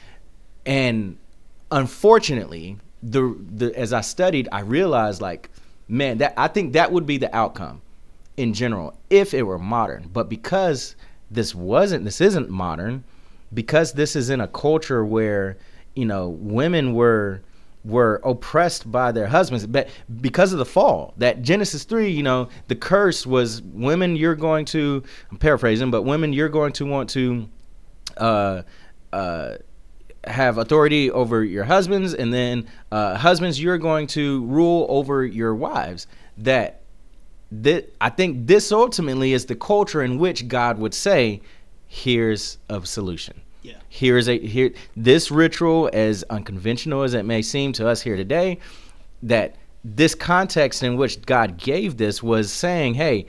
and 0.65 1.17
unfortunately 1.71 2.77
the 3.03 3.37
the 3.55 3.77
as 3.77 3.91
i 3.91 4.01
studied 4.01 4.47
i 4.51 4.61
realized 4.61 5.21
like 5.21 5.49
man 5.87 6.17
that 6.19 6.33
i 6.37 6.47
think 6.47 6.73
that 6.73 6.91
would 6.91 7.05
be 7.05 7.17
the 7.17 7.35
outcome 7.35 7.81
in 8.37 8.53
general 8.53 8.97
if 9.09 9.33
it 9.33 9.43
were 9.43 9.59
modern. 9.59 10.09
But 10.11 10.29
because 10.29 10.95
this 11.29 11.55
wasn't 11.55 12.05
this 12.05 12.21
isn't 12.21 12.49
modern 12.49 13.03
because 13.53 13.93
this 13.93 14.15
is 14.15 14.29
in 14.29 14.41
a 14.41 14.47
culture 14.47 15.05
where 15.05 15.57
you 15.95 16.05
know 16.05 16.29
women 16.29 16.93
were 16.93 17.41
were 17.83 18.21
oppressed 18.23 18.89
by 18.89 19.11
their 19.11 19.27
husbands 19.27 19.65
but 19.65 19.89
because 20.21 20.53
of 20.53 20.59
the 20.59 20.65
fall 20.65 21.13
that 21.17 21.41
genesis 21.41 21.83
3 21.83 22.09
you 22.09 22.23
know 22.23 22.47
the 22.67 22.75
curse 22.75 23.25
was 23.25 23.61
women 23.61 24.15
you're 24.15 24.35
going 24.35 24.63
to 24.63 25.03
i'm 25.31 25.37
paraphrasing 25.37 25.91
but 25.91 26.03
women 26.03 26.31
you're 26.31 26.49
going 26.49 26.71
to 26.71 26.85
want 26.85 27.09
to 27.09 27.49
uh 28.17 28.61
uh 29.11 29.55
have 30.25 30.57
authority 30.57 31.11
over 31.11 31.43
your 31.43 31.65
husbands 31.65 32.13
and 32.13 32.33
then 32.33 32.65
uh 32.91 33.15
husbands 33.15 33.61
you're 33.61 33.77
going 33.77 34.07
to 34.07 34.45
rule 34.45 34.85
over 34.89 35.25
your 35.25 35.53
wives 35.53 36.07
that 36.37 36.81
that 37.51 37.93
I 38.01 38.09
think 38.09 38.47
this 38.47 38.71
ultimately 38.71 39.33
is 39.33 39.45
the 39.45 39.55
culture 39.55 40.01
in 40.01 40.17
which 40.17 40.47
God 40.47 40.79
would 40.79 40.93
say, 40.93 41.41
"Here's 41.87 42.57
a 42.67 42.83
solution. 42.83 43.41
Yeah. 43.61 43.75
Here's 43.89 44.27
a 44.27 44.39
here 44.39 44.71
this 44.97 45.29
ritual, 45.29 45.89
as 45.93 46.23
unconventional 46.29 47.03
as 47.03 47.13
it 47.13 47.25
may 47.25 47.41
seem 47.41 47.71
to 47.73 47.87
us 47.87 48.01
here 48.01 48.17
today, 48.17 48.59
that 49.21 49.55
this 49.83 50.15
context 50.15 50.83
in 50.83 50.97
which 50.97 51.21
God 51.25 51.57
gave 51.57 51.97
this 51.97 52.23
was 52.23 52.51
saying, 52.51 52.93
hey, 52.93 53.25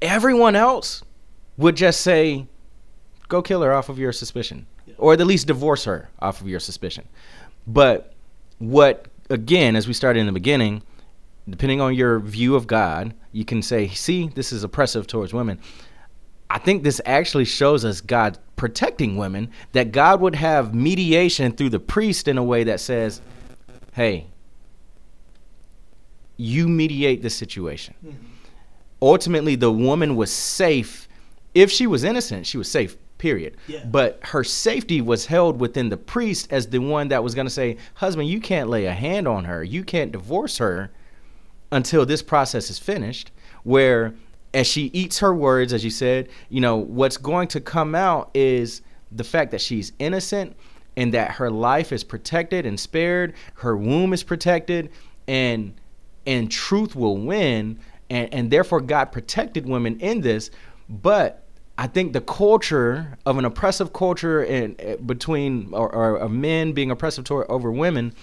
everyone 0.00 0.56
else 0.56 1.02
would 1.56 1.76
just 1.76 2.00
say, 2.00 2.46
go 3.28 3.42
kill 3.42 3.62
her 3.62 3.72
off 3.72 3.88
of 3.88 3.98
your 3.98 4.12
suspicion. 4.12 4.66
Or 4.98 5.12
at 5.12 5.20
least 5.20 5.46
divorce 5.46 5.84
her 5.84 6.08
off 6.20 6.40
of 6.40 6.48
your 6.48 6.60
suspicion. 6.60 7.08
But 7.66 8.12
what 8.58 9.06
again, 9.30 9.76
as 9.76 9.86
we 9.86 9.94
started 9.94 10.20
in 10.20 10.26
the 10.26 10.32
beginning, 10.32 10.82
depending 11.48 11.80
on 11.80 11.94
your 11.94 12.20
view 12.20 12.54
of 12.54 12.66
God, 12.66 13.14
you 13.32 13.44
can 13.44 13.62
say, 13.62 13.88
see, 13.88 14.28
this 14.28 14.52
is 14.52 14.64
oppressive 14.64 15.06
towards 15.06 15.32
women. 15.32 15.58
I 16.50 16.58
think 16.58 16.82
this 16.82 17.00
actually 17.04 17.46
shows 17.46 17.84
us 17.84 18.00
God 18.00 18.38
protecting 18.56 19.16
women, 19.16 19.50
that 19.72 19.92
God 19.92 20.20
would 20.20 20.36
have 20.36 20.74
mediation 20.74 21.52
through 21.52 21.70
the 21.70 21.80
priest 21.80 22.28
in 22.28 22.38
a 22.38 22.44
way 22.44 22.64
that 22.64 22.80
says, 22.80 23.20
hey, 23.92 24.26
you 26.36 26.68
mediate 26.68 27.22
the 27.22 27.30
situation. 27.30 27.94
Mhm. 28.04 28.14
Ultimately, 29.02 29.56
the 29.56 29.72
woman 29.72 30.16
was 30.16 30.30
safe. 30.30 31.08
If 31.54 31.70
she 31.70 31.86
was 31.86 32.04
innocent, 32.04 32.46
she 32.46 32.58
was 32.58 32.70
safe, 32.70 32.96
period. 33.18 33.56
Yeah. 33.66 33.84
But 33.84 34.20
her 34.22 34.44
safety 34.44 35.00
was 35.00 35.26
held 35.26 35.60
within 35.60 35.88
the 35.88 35.96
priest 35.96 36.48
as 36.50 36.68
the 36.68 36.78
one 36.78 37.08
that 37.08 37.22
was 37.22 37.34
going 37.34 37.46
to 37.46 37.52
say, 37.52 37.76
husband, 37.94 38.28
you 38.28 38.40
can't 38.40 38.68
lay 38.68 38.86
a 38.86 38.92
hand 38.92 39.28
on 39.28 39.44
her. 39.44 39.62
You 39.62 39.84
can't 39.84 40.12
divorce 40.12 40.58
her 40.58 40.90
until 41.72 42.06
this 42.06 42.22
process 42.22 42.70
is 42.70 42.78
finished 42.78 43.30
where 43.64 44.14
as 44.54 44.66
she 44.66 44.84
eats 44.92 45.18
her 45.18 45.34
words 45.34 45.72
as 45.72 45.84
you 45.84 45.90
said 45.90 46.28
you 46.48 46.60
know 46.60 46.76
what's 46.76 47.16
going 47.16 47.48
to 47.48 47.60
come 47.60 47.94
out 47.94 48.30
is 48.32 48.82
the 49.10 49.24
fact 49.24 49.50
that 49.50 49.60
she's 49.60 49.92
innocent 49.98 50.56
and 50.96 51.12
that 51.12 51.32
her 51.32 51.50
life 51.50 51.92
is 51.92 52.04
protected 52.04 52.64
and 52.64 52.78
spared 52.78 53.34
her 53.54 53.76
womb 53.76 54.12
is 54.12 54.22
protected 54.22 54.90
and 55.26 55.74
and 56.26 56.50
truth 56.50 56.94
will 56.94 57.16
win 57.16 57.78
and 58.08 58.32
and 58.32 58.50
therefore 58.50 58.80
God 58.80 59.06
protected 59.06 59.66
women 59.66 59.98
in 59.98 60.20
this 60.20 60.50
but 60.88 61.43
I 61.76 61.88
think 61.88 62.12
the 62.12 62.20
culture 62.20 63.18
of 63.26 63.36
an 63.36 63.44
oppressive 63.44 63.92
culture 63.92 64.42
in 64.42 64.76
uh, 64.84 64.96
between 64.96 65.70
or, 65.72 65.92
or 65.92 66.16
of 66.16 66.30
men 66.30 66.72
being 66.72 66.90
oppressive 66.90 67.24
toward 67.24 67.48
over 67.48 67.70
women 67.70 68.14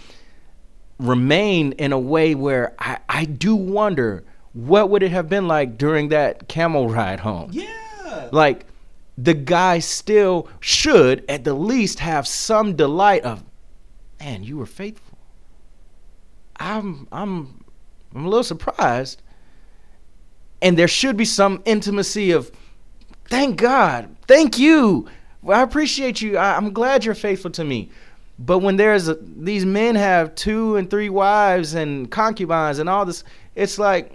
remain 0.99 1.73
in 1.73 1.91
a 1.91 1.99
way 1.99 2.35
where 2.35 2.73
I, 2.79 2.99
I 3.09 3.25
do 3.25 3.55
wonder 3.55 4.23
what 4.53 4.89
would 4.89 5.03
it 5.03 5.11
have 5.11 5.27
been 5.27 5.47
like 5.47 5.77
during 5.77 6.09
that 6.09 6.47
camel 6.47 6.87
ride 6.89 7.19
home? 7.19 7.49
Yeah. 7.51 8.29
like 8.31 8.65
the 9.17 9.33
guy 9.33 9.79
still 9.79 10.47
should 10.61 11.25
at 11.27 11.43
the 11.43 11.53
least 11.53 11.99
have 11.99 12.27
some 12.27 12.75
delight 12.75 13.23
of 13.23 13.43
man 14.19 14.43
you 14.43 14.57
were 14.57 14.65
faithful. 14.65 15.17
I'm 16.57 17.07
i'm 17.11 17.65
i'm 18.15 18.25
a 18.25 18.29
little 18.29 18.43
surprised. 18.43 19.21
And 20.61 20.77
there 20.77 20.87
should 20.87 21.17
be 21.17 21.25
some 21.25 21.63
intimacy 21.65 22.31
of 22.31 22.51
thank 23.31 23.57
God, 23.57 24.15
thank 24.27 24.59
you. 24.59 25.07
Well, 25.41 25.59
I 25.59 25.63
appreciate 25.63 26.21
you. 26.21 26.37
I, 26.37 26.55
I'm 26.55 26.71
glad 26.71 27.03
you're 27.03 27.15
faithful 27.15 27.49
to 27.51 27.63
me. 27.63 27.89
But 28.37 28.59
when 28.59 28.75
there's 28.75 29.07
a, 29.07 29.15
these 29.15 29.65
men 29.65 29.95
have 29.95 30.35
two 30.35 30.75
and 30.75 30.89
three 30.89 31.09
wives 31.09 31.73
and 31.73 32.09
concubines 32.11 32.77
and 32.79 32.87
all 32.89 33.05
this, 33.05 33.23
it's 33.55 33.79
like 33.79 34.11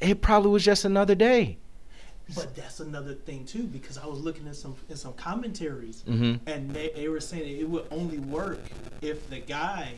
it 0.00 0.20
probably 0.20 0.50
was 0.50 0.64
just 0.64 0.84
another 0.84 1.14
day. 1.14 1.56
But 2.34 2.56
that's 2.56 2.80
another 2.80 3.14
thing 3.14 3.44
too, 3.44 3.62
because 3.64 3.96
I 3.98 4.06
was 4.06 4.18
looking 4.18 4.48
at 4.48 4.56
some 4.56 4.74
in 4.88 4.96
some 4.96 5.12
commentaries, 5.12 6.02
Mhm. 6.08 6.40
and 6.46 6.70
they, 6.72 6.90
they 6.94 7.08
were 7.08 7.20
saying 7.20 7.60
it 7.60 7.68
would 7.68 7.86
only 7.90 8.18
work 8.18 8.58
if 9.00 9.30
the 9.30 9.38
guy 9.38 9.92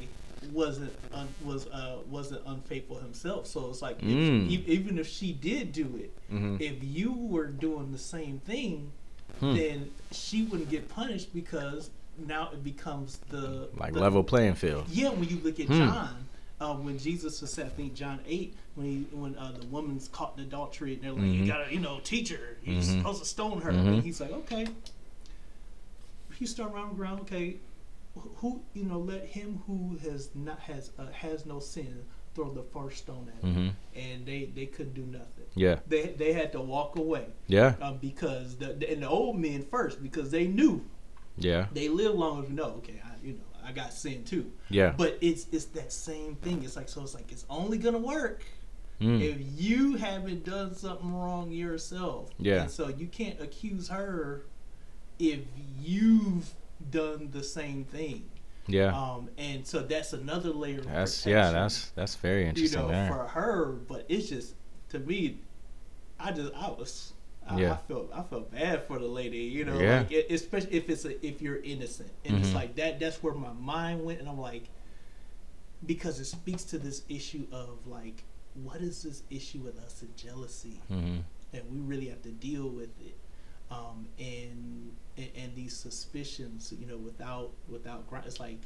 wasn't 0.52 0.92
un, 1.12 1.28
was 1.44 1.66
uh 1.68 1.98
wasn't 2.08 2.40
unfaithful 2.46 2.96
himself. 2.98 3.46
So 3.46 3.68
it's 3.70 3.82
like 3.82 4.00
Mm. 4.00 4.48
e- 4.50 4.64
even 4.66 4.98
if 4.98 5.06
she 5.08 5.32
did 5.32 5.72
do 5.72 5.96
it, 5.96 6.12
Mhm. 6.32 6.60
if 6.60 6.82
you 6.82 7.12
were 7.12 7.46
doing 7.46 7.92
the 7.92 7.98
same 7.98 8.38
thing, 8.40 8.92
Hmm. 9.40 9.54
then 9.54 9.90
she 10.12 10.42
wouldn't 10.44 10.70
get 10.70 10.88
punished 10.88 11.32
because 11.34 11.90
now 12.26 12.50
it 12.52 12.62
becomes 12.64 13.18
the 13.30 13.68
Like 13.76 13.92
the- 13.94 14.00
level 14.00 14.24
playing 14.24 14.54
field. 14.54 14.86
yeah, 14.90 15.10
when 15.10 15.28
you 15.28 15.38
look 15.44 15.60
at 15.60 15.66
Hmm. 15.66 15.78
John, 15.78 16.24
uh, 16.60 16.74
when 16.74 16.98
Jesus 16.98 17.40
was, 17.40 17.58
I 17.58 17.68
think 17.68 17.94
John 17.94 18.20
eight, 18.26 18.54
when 18.74 18.86
he 18.86 19.16
when 19.16 19.36
uh, 19.36 19.52
the 19.60 19.66
woman's 19.66 20.08
caught 20.08 20.34
in 20.36 20.44
adultery, 20.44 20.94
and 20.94 21.02
they're 21.02 21.12
like, 21.12 21.22
Mhm. 21.22 21.34
"You 21.38 21.46
gotta, 21.46 21.72
you 21.72 21.80
know, 21.80 22.00
teach 22.02 22.30
her. 22.30 22.56
You're 22.64 22.76
Mhm. 22.80 22.98
supposed 22.98 23.20
to 23.22 23.26
stone 23.28 23.60
her." 23.60 23.72
Mhm. 23.72 23.86
And 23.86 24.02
he's 24.04 24.20
like, 24.20 24.30
"Okay." 24.32 24.66
He 26.38 26.46
start 26.46 26.72
around 26.72 26.90
the 26.90 26.94
ground. 26.94 27.20
Okay, 27.22 27.56
who 28.36 28.62
you 28.74 28.84
know? 28.84 28.98
Let 28.98 29.24
him 29.24 29.62
who 29.66 29.96
has 30.08 30.30
not 30.34 30.60
has 30.60 30.90
uh, 30.98 31.06
has 31.12 31.46
no 31.46 31.60
sin 31.60 32.04
throw 32.34 32.50
the 32.50 32.62
first 32.62 32.98
stone 32.98 33.30
at 33.36 33.42
him. 33.44 33.74
Mhm. 33.96 34.00
And 34.00 34.26
they 34.26 34.46
they 34.54 34.66
couldn't 34.66 34.94
do 34.94 35.02
nothing. 35.06 35.46
Yeah. 35.54 35.80
They 35.86 36.08
they 36.16 36.32
had 36.32 36.52
to 36.52 36.60
walk 36.60 36.96
away 36.96 37.26
Yeah. 37.46 37.74
um, 37.80 37.98
because 37.98 38.56
the, 38.56 38.74
the 38.74 38.92
and 38.92 39.02
the 39.02 39.08
old 39.08 39.38
men 39.38 39.64
first 39.64 40.02
because 40.02 40.30
they 40.30 40.46
knew 40.46 40.84
Yeah. 41.36 41.66
they 41.72 41.88
live 41.88 42.14
long 42.14 42.38
enough 42.38 42.46
to 42.48 42.52
know. 42.54 42.64
Okay, 42.78 43.00
I, 43.04 43.26
you 43.26 43.32
know, 43.34 43.40
I 43.64 43.72
got 43.72 43.92
sin 43.92 44.24
too. 44.24 44.52
Yeah. 44.70 44.94
But 44.96 45.18
it's 45.20 45.46
it's 45.52 45.66
that 45.66 45.92
same 45.92 46.36
thing. 46.36 46.62
It's 46.62 46.76
like 46.76 46.88
so. 46.88 47.02
It's 47.02 47.14
like 47.14 47.32
it's 47.32 47.44
only 47.50 47.78
gonna 47.78 47.98
work 47.98 48.44
Mm. 49.00 49.20
if 49.22 49.36
you 49.60 49.94
haven't 49.94 50.44
done 50.44 50.74
something 50.74 51.14
wrong 51.14 51.52
yourself. 51.52 52.30
Yeah. 52.38 52.62
And 52.62 52.70
so 52.70 52.88
you 52.88 53.06
can't 53.06 53.40
accuse 53.40 53.86
her 53.88 54.44
if 55.20 55.38
you've 55.80 56.52
done 56.90 57.30
the 57.32 57.42
same 57.42 57.84
thing. 57.84 58.28
Yeah. 58.66 58.94
Um, 58.98 59.30
and 59.38 59.66
so 59.66 59.80
that's 59.80 60.12
another 60.12 60.50
layer. 60.50 60.80
Of 60.80 60.86
That's 60.86 61.24
yeah. 61.26 61.50
That's 61.50 61.88
that's 61.90 62.14
very 62.16 62.46
interesting. 62.46 62.80
you 62.80 62.86
know 62.86 62.92
there. 62.92 63.08
for 63.08 63.26
her. 63.28 63.72
But 63.72 64.04
it's 64.08 64.28
just 64.28 64.54
to 64.90 64.98
me, 64.98 65.38
I 66.20 66.32
just 66.32 66.52
I 66.54 66.68
was. 66.70 67.12
I, 67.50 67.64
I 67.64 67.76
felt 67.76 68.10
I 68.14 68.22
felt 68.24 68.50
bad 68.52 68.84
for 68.86 68.98
the 68.98 69.06
lady, 69.06 69.38
you 69.38 69.64
know, 69.64 69.78
Yeah. 69.80 70.00
like 70.00 70.12
it, 70.12 70.30
especially 70.30 70.74
if 70.74 70.90
it's 70.90 71.06
a, 71.06 71.26
if 71.26 71.40
you're 71.40 71.62
innocent, 71.62 72.10
and 72.26 72.36
it's 72.36 72.50
Mhm. 72.50 72.54
like 72.54 72.76
that. 72.76 73.00
That's 73.00 73.22
where 73.22 73.32
my 73.32 73.54
mind 73.54 74.04
went, 74.04 74.20
and 74.20 74.28
I'm 74.28 74.38
like, 74.38 74.64
because 75.86 76.20
it 76.20 76.26
speaks 76.26 76.64
to 76.64 76.78
this 76.78 77.04
issue 77.08 77.46
of 77.50 77.86
like, 77.86 78.22
what 78.62 78.82
is 78.82 79.02
this 79.02 79.22
issue 79.30 79.60
with 79.60 79.78
us 79.78 80.02
and 80.02 80.14
jealousy, 80.14 80.80
Mhm. 80.90 81.22
and 81.54 81.62
we 81.72 81.78
really 81.80 82.08
have 82.08 82.20
to 82.22 82.30
deal 82.32 82.68
with 82.68 82.90
it, 83.00 83.16
um, 83.70 84.06
and, 84.18 84.92
and 85.16 85.28
and 85.36 85.54
these 85.54 85.76
suspicions, 85.76 86.72
you 86.78 86.86
know, 86.86 86.96
without 86.96 87.50
without 87.68 88.08
ground. 88.08 88.24
It's 88.26 88.40
like, 88.40 88.58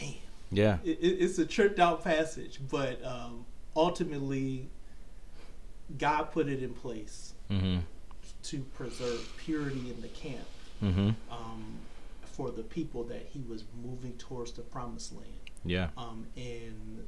man, 0.00 0.14
Yeah. 0.50 0.78
it, 0.84 0.98
it, 1.00 1.06
it's 1.24 1.38
a 1.38 1.46
tripped 1.46 1.78
out 1.78 2.02
passage, 2.04 2.60
but 2.70 3.02
um, 3.04 3.44
ultimately, 3.76 4.68
God 5.98 6.30
put 6.32 6.48
it 6.48 6.62
in 6.62 6.72
place 6.74 7.34
Mhm. 7.50 7.82
to 8.44 8.58
preserve 8.74 9.28
purity 9.38 9.90
in 9.90 10.00
the 10.00 10.08
camp 10.08 10.46
Mhm. 10.82 11.14
um, 11.30 11.78
for 12.24 12.50
the 12.50 12.62
people 12.62 13.04
that 13.04 13.26
He 13.32 13.40
was 13.40 13.64
moving 13.82 14.16
towards 14.18 14.52
the 14.52 14.62
promised 14.62 15.12
land. 15.14 15.26
Yeah. 15.64 15.90
Um, 15.96 16.26
and 16.36 17.06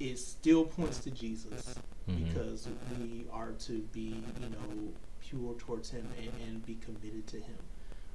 it 0.00 0.18
still 0.18 0.64
points 0.64 0.98
to 1.00 1.10
Jesus 1.10 1.74
Mhm. 2.08 2.24
because 2.26 2.68
we 2.98 3.26
are 3.30 3.52
to 3.52 3.78
be, 3.92 4.22
you 4.40 4.48
know, 4.50 4.92
pure 5.28 5.54
towards 5.58 5.90
Him 5.90 6.08
and, 6.18 6.30
and 6.46 6.66
be 6.66 6.74
committed 6.76 7.26
to 7.28 7.36
Him. 7.36 7.56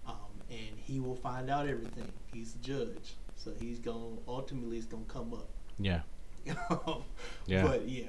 Um, 0.07 0.15
and 0.49 0.77
He 0.77 0.99
will 0.99 1.15
find 1.15 1.49
out 1.49 1.67
everything. 1.67 2.11
He's 2.33 2.53
the 2.53 2.59
judge, 2.59 3.15
so 3.35 3.51
He's 3.59 3.79
going 3.79 4.17
ultimately 4.27 4.77
it's 4.77 4.85
going 4.85 5.05
to 5.05 5.11
come 5.11 5.33
up. 5.33 5.49
Yeah. 5.79 6.01
Yeah. 7.45 7.63
But 7.63 7.87
yeah, 7.87 8.05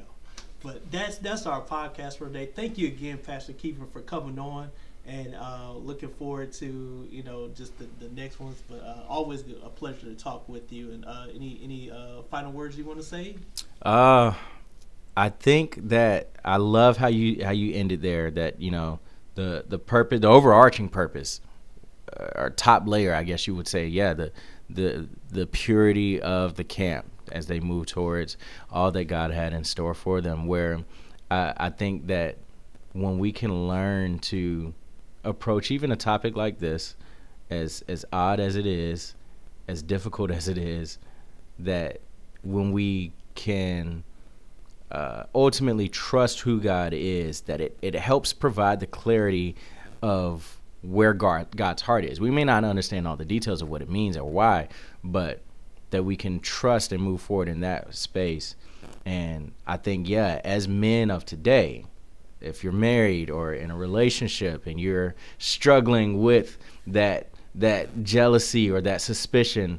but 0.63 0.91
that's 0.91 1.19
that's 1.19 1.47
our 1.47 1.63
podcast 1.63 2.19
for 2.19 2.27
today. 2.27 2.47
Thank 2.47 2.79
you 2.79 2.87
again, 2.87 3.19
Pastor 3.19 3.53
Kiefer, 3.53 3.91
for 3.93 4.01
coming 4.01 4.39
on, 4.39 4.71
and 5.07 5.35
uh, 5.35 5.73
looking 5.73 6.11
forward 6.11 6.53
to 6.55 7.09
you 7.11 7.23
know 7.23 7.49
just 7.49 7.77
the, 7.79 7.87
the 7.99 8.09
next 8.15 8.39
ones. 8.41 8.63
But 8.69 8.81
uh, 8.83 9.05
always 9.09 9.43
a 9.65 9.69
pleasure 9.69 10.07
to 10.07 10.15
talk 10.15 10.49
with 10.49 10.73
you. 10.73 10.93
And 10.93 11.05
uh, 11.05 11.27
any 11.35 11.61
any 11.63 11.91
uh, 11.91 12.23
final 12.31 12.53
words 12.53 12.77
you 12.79 12.85
want 12.85 13.01
to 13.01 13.05
say? 13.05 13.37
Uh, 13.83 14.35
I 15.17 15.29
think 15.29 15.89
that 15.89 16.31
I 16.45 16.57
love 16.57 16.97
how 16.97 17.09
you 17.09 17.45
how 17.45 17.51
you 17.51 17.75
ended 17.75 18.03
there. 18.03 18.31
That 18.31 18.61
you 18.61 18.71
know 18.71 19.01
the 19.35 19.65
the 19.69 19.79
purpose, 19.79 20.21
the 20.21 20.29
overarching 20.29 20.89
purpose, 20.89 21.41
uh, 22.19 22.29
or 22.35 22.51
top 22.51 22.87
layer, 22.87 23.15
I 23.15 23.23
guess 23.23 23.47
you 23.47 23.55
would 23.55 23.69
say. 23.69 23.87
Yeah, 23.87 24.15
the 24.15 24.33
the 24.71 25.09
the 25.31 25.47
purity 25.47 26.21
of 26.21 26.55
the 26.55 26.65
camp 26.65 27.07
as 27.31 27.47
they 27.47 27.61
move 27.61 27.87
towards 27.87 28.37
all 28.71 28.91
that 28.93 29.05
God 29.05 29.31
had 29.31 29.53
in 29.53 29.65
store 29.65 29.95
for 29.95 30.21
them. 30.21 30.47
Where 30.47 30.81
I, 31.31 31.53
I 31.57 31.71
think 31.71 32.07
that 32.07 32.37
when 32.93 33.19
we 33.19 33.33
can 33.33 33.69
learn 33.69 34.19
to 34.19 34.75
approach 35.25 35.71
even 35.71 35.93
a 35.93 35.97
topic 35.97 36.37
like 36.37 36.59
this, 36.59 36.97
as 37.51 37.85
as 37.87 38.05
odd 38.13 38.41
as 38.41 38.57
it 38.57 38.67
is, 38.67 39.15
as 39.69 39.83
difficult 39.83 40.31
as 40.31 40.49
it 40.49 40.59
is, 40.59 40.99
that 41.59 42.01
when 42.43 42.73
we 42.73 43.13
can 43.35 44.05
uh, 44.93 45.25
ultimately 45.35 45.89
trust 45.89 46.41
who 46.41 46.61
God 46.61 46.93
is, 46.93 47.41
that 47.43 47.61
it, 47.61 47.79
it 47.83 47.95
helps 47.95 48.33
provide 48.33 48.79
the 48.79 48.87
clarity 48.87 49.57
of 50.03 50.61
where 50.83 51.15
God, 51.15 51.57
God's 51.57 51.83
heart 51.83 52.05
is. 52.05 52.21
We 52.21 52.31
may 52.31 52.45
not 52.45 52.63
understand 52.63 53.09
all 53.09 53.17
the 53.17 53.25
details 53.25 53.63
of 53.63 53.71
what 53.71 53.83
it 53.83 53.89
means 53.89 54.17
or 54.17 54.31
why, 54.31 54.69
but 55.03 55.41
that 55.91 56.05
we 56.05 56.17
can 56.17 56.41
trust 56.41 56.93
and 56.93 57.03
move 57.03 57.23
forward 57.23 57.49
in 57.49 57.61
that 57.61 57.95
space. 57.95 58.55
And 59.07 59.53
I 59.67 59.79
think, 59.79 60.09
yeah, 60.09 60.41
as 60.45 60.69
men 60.69 61.11
of 61.11 61.25
today, 61.25 61.87
if 62.41 62.63
you're 62.63 62.73
married 62.73 63.31
or 63.31 63.55
in 63.55 63.71
a 63.71 63.77
relationship 63.77 64.67
and 64.67 64.81
you're 64.81 65.15
struggling 65.39 66.21
with 66.21 66.59
that 66.87 67.29
that 67.55 68.03
jealousy 68.03 68.71
or 68.71 68.81
that 68.81 69.01
suspicion, 69.03 69.79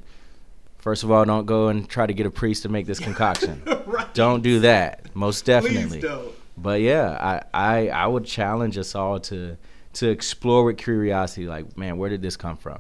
first 0.83 1.03
of 1.03 1.09
all, 1.11 1.23
don't 1.23 1.45
go 1.45 1.69
and 1.69 1.87
try 1.89 2.05
to 2.05 2.13
get 2.13 2.25
a 2.25 2.29
priest 2.29 2.63
to 2.63 2.69
make 2.69 2.85
this 2.85 2.99
concoction. 2.99 3.63
right. 3.85 4.13
Don't 4.13 4.43
do 4.43 4.59
that. 4.59 5.15
Most 5.15 5.45
definitely. 5.45 6.01
Please 6.01 6.03
don't. 6.03 6.31
But 6.57 6.81
yeah, 6.81 7.41
I, 7.53 7.69
I 7.77 7.87
I 7.89 8.07
would 8.07 8.25
challenge 8.25 8.77
us 8.77 8.93
all 8.93 9.19
to 9.21 9.57
to 9.93 10.09
explore 10.09 10.65
with 10.65 10.77
curiosity, 10.77 11.47
like, 11.47 11.77
man, 11.77 11.97
where 11.97 12.09
did 12.09 12.21
this 12.21 12.35
come 12.35 12.57
from? 12.57 12.79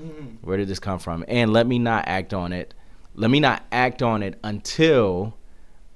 Mhm. 0.00 0.36
Where 0.42 0.56
did 0.56 0.66
this 0.68 0.80
come 0.80 0.98
from? 0.98 1.24
And 1.28 1.52
let 1.52 1.66
me 1.66 1.78
not 1.78 2.04
act 2.08 2.34
on 2.34 2.52
it. 2.52 2.74
Let 3.14 3.30
me 3.30 3.38
not 3.38 3.62
act 3.70 4.02
on 4.02 4.22
it 4.22 4.38
until 4.42 5.34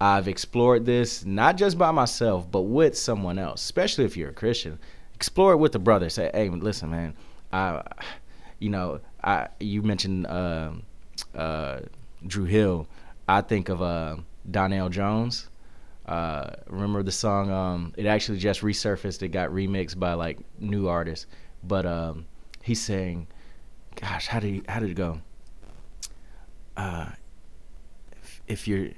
I've 0.00 0.28
explored 0.28 0.86
this, 0.86 1.24
not 1.24 1.56
just 1.56 1.76
by 1.76 1.90
myself, 1.90 2.48
but 2.50 2.62
with 2.62 2.96
someone 2.96 3.38
else, 3.38 3.60
especially 3.64 4.04
if 4.04 4.16
you're 4.16 4.30
a 4.30 4.34
Christian. 4.34 4.78
Explore 5.14 5.54
it 5.54 5.56
with 5.56 5.74
a 5.74 5.80
brother. 5.80 6.08
Say, 6.08 6.30
hey, 6.32 6.48
listen, 6.48 6.90
man, 6.90 7.14
I, 7.52 7.82
you 8.60 8.70
know, 8.70 9.00
I 9.24 9.48
you 9.58 9.82
mentioned 9.82 10.26
uh, 10.28 10.70
uh, 11.34 11.80
Dru 12.26 12.44
Hill. 12.44 12.86
I 13.28 13.40
think 13.42 13.68
of 13.68 13.82
uh, 13.82 14.16
Donell 14.50 14.88
Jones. 14.88 15.48
Uh, 16.06 16.50
remember 16.66 17.02
the 17.02 17.12
song? 17.12 17.50
Um, 17.50 17.92
it 17.96 18.06
actually 18.06 18.38
just 18.38 18.62
resurfaced. 18.62 19.22
It 19.22 19.28
got 19.28 19.50
remixed 19.50 19.98
by 19.98 20.14
like 20.14 20.38
new 20.58 20.88
artists, 20.88 21.26
but 21.62 21.84
um, 21.84 22.24
he's 22.62 22.80
saying, 22.80 23.26
"Gosh, 23.94 24.26
how 24.26 24.40
did 24.40 24.54
he, 24.54 24.62
how 24.68 24.80
did 24.80 24.90
it 24.90 24.94
go? 24.94 25.20
Uh, 26.76 27.10
if, 28.12 28.42
if 28.46 28.68
you're 28.68 28.88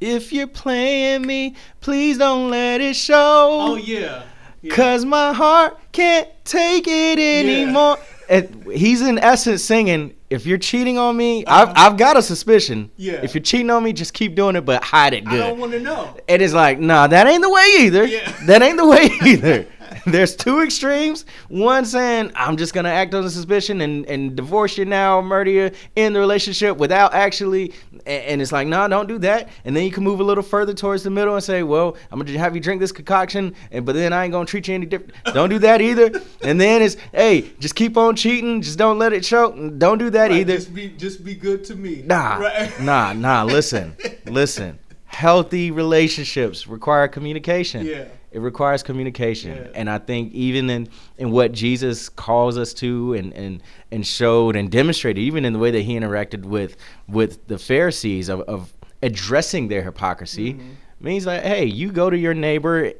if 0.00 0.32
you're 0.32 0.46
playing 0.46 1.26
me, 1.26 1.54
please 1.80 2.18
don't 2.18 2.50
let 2.50 2.80
it 2.80 2.96
show. 2.96 3.48
Oh 3.50 3.76
yeah. 3.76 4.24
yeah. 4.62 4.74
Cause 4.74 5.04
my 5.04 5.32
heart 5.32 5.78
can't 5.92 6.28
take 6.44 6.86
it 6.86 7.18
anymore. 7.18 7.98
And 8.28 8.66
he's 8.72 9.00
in 9.00 9.18
essence 9.18 9.64
singing, 9.64 10.14
if 10.28 10.44
you're 10.44 10.58
cheating 10.58 10.98
on 10.98 11.16
me, 11.16 11.44
Uh-huh. 11.44 11.72
I've, 11.74 11.92
I've 11.92 11.96
got 11.98 12.16
a 12.16 12.22
suspicion. 12.22 12.90
Yeah. 12.96 13.20
If 13.22 13.34
you're 13.34 13.42
cheating 13.42 13.70
on 13.70 13.82
me, 13.82 13.92
just 13.94 14.12
keep 14.12 14.34
doing 14.34 14.54
it, 14.56 14.62
but 14.66 14.84
hide 14.84 15.14
it 15.14 15.26
I 15.26 15.36
don't 15.38 15.58
want 15.58 15.72
to 15.72 15.80
know. 15.80 16.14
It 16.28 16.42
is 16.42 16.52
like, 16.52 16.78
nah, 16.78 17.06
that 17.06 17.26
ain't 17.26 17.42
the 17.42 17.48
way 17.50 17.66
either. 17.80 18.04
Yeah. 18.04 18.30
That 18.46 18.60
ain't 18.62 18.76
the 18.76 18.86
way 18.86 19.08
either. 19.24 19.66
there's 20.12 20.34
two 20.36 20.60
extremes. 20.62 21.24
One 21.48 21.84
saying 21.84 22.32
I'm 22.34 22.56
just 22.56 22.74
gonna 22.74 22.88
act 22.90 23.14
on 23.14 23.22
the 23.24 23.30
suspicion 23.30 23.80
and, 23.80 24.06
and 24.06 24.34
divorce 24.36 24.76
you 24.78 24.84
now, 24.84 25.20
murder 25.20 25.50
you 25.50 25.70
in 25.96 26.12
the 26.12 26.20
relationship 26.20 26.76
without 26.76 27.14
actually. 27.14 27.72
And, 28.06 28.24
and 28.24 28.42
it's 28.42 28.52
like, 28.52 28.66
no, 28.68 28.78
nah, 28.78 28.88
don't 28.88 29.06
do 29.08 29.18
that. 29.18 29.48
And 29.64 29.76
then 29.76 29.84
you 29.84 29.90
can 29.90 30.04
move 30.04 30.20
a 30.20 30.24
little 30.24 30.42
further 30.42 30.74
towards 30.74 31.02
the 31.02 31.10
middle 31.10 31.34
and 31.34 31.42
say, 31.44 31.62
well, 31.62 31.96
I'm 32.10 32.18
gonna 32.20 32.38
have 32.38 32.54
you 32.54 32.60
drink 32.60 32.80
this 32.80 32.92
concoction, 32.92 33.54
and 33.70 33.84
but 33.86 33.94
then 33.94 34.12
I 34.12 34.24
ain't 34.24 34.32
gonna 34.32 34.46
treat 34.46 34.68
you 34.68 34.74
any 34.74 34.86
different. 34.86 35.14
Don't 35.34 35.48
do 35.50 35.58
that 35.60 35.80
either. 35.80 36.10
And 36.40 36.58
then 36.60 36.82
it's, 36.82 36.96
hey, 37.12 37.50
just 37.58 37.74
keep 37.74 37.96
on 37.96 38.14
cheating. 38.16 38.62
Just 38.62 38.78
don't 38.78 38.98
let 38.98 39.12
it 39.12 39.24
show. 39.24 39.50
Don't 39.70 39.98
do 39.98 40.08
that 40.10 40.30
Right, 40.30 40.40
either. 40.40 40.54
Just 40.54 40.72
be, 40.72 40.88
just 40.90 41.24
be 41.24 41.34
good 41.34 41.64
to 41.64 41.74
me. 41.74 42.02
Nah, 42.06 42.36
Right. 42.40 42.80
nah, 42.80 43.12
nah. 43.12 43.42
Listen, 43.42 43.96
listen. 44.24 44.78
Healthy 45.06 45.70
relationships 45.72 46.66
require 46.68 47.08
communication. 47.08 47.84
Yeah. 47.84 48.04
It 48.30 48.40
requires 48.40 48.82
communication, 48.82 49.56
Yeah. 49.56 49.68
and 49.74 49.88
I 49.88 49.98
think 49.98 50.32
even 50.34 50.68
in 50.68 50.88
in 51.16 51.30
what 51.30 51.52
Jesus 51.52 52.08
calls 52.10 52.58
us 52.58 52.74
to, 52.74 53.14
and 53.14 53.32
and 53.32 53.62
and 53.90 54.06
showed 54.06 54.54
and 54.56 54.70
demonstrated, 54.70 55.22
even 55.22 55.44
in 55.46 55.52
the 55.54 55.58
way 55.58 55.70
that 55.70 55.80
he 55.82 55.94
interacted 55.98 56.44
with 56.44 56.76
with 57.08 57.46
the 57.48 57.58
Pharisees 57.58 58.28
of, 58.28 58.40
of 58.42 58.72
addressing 59.02 59.68
their 59.68 59.82
hypocrisy, 59.82 60.54
Mhm. 60.54 60.60
means 61.00 61.24
like, 61.24 61.42
hey, 61.42 61.64
you 61.64 61.90
go 61.90 62.10
to 62.10 62.18
your 62.18 62.34
neighbor. 62.34 62.92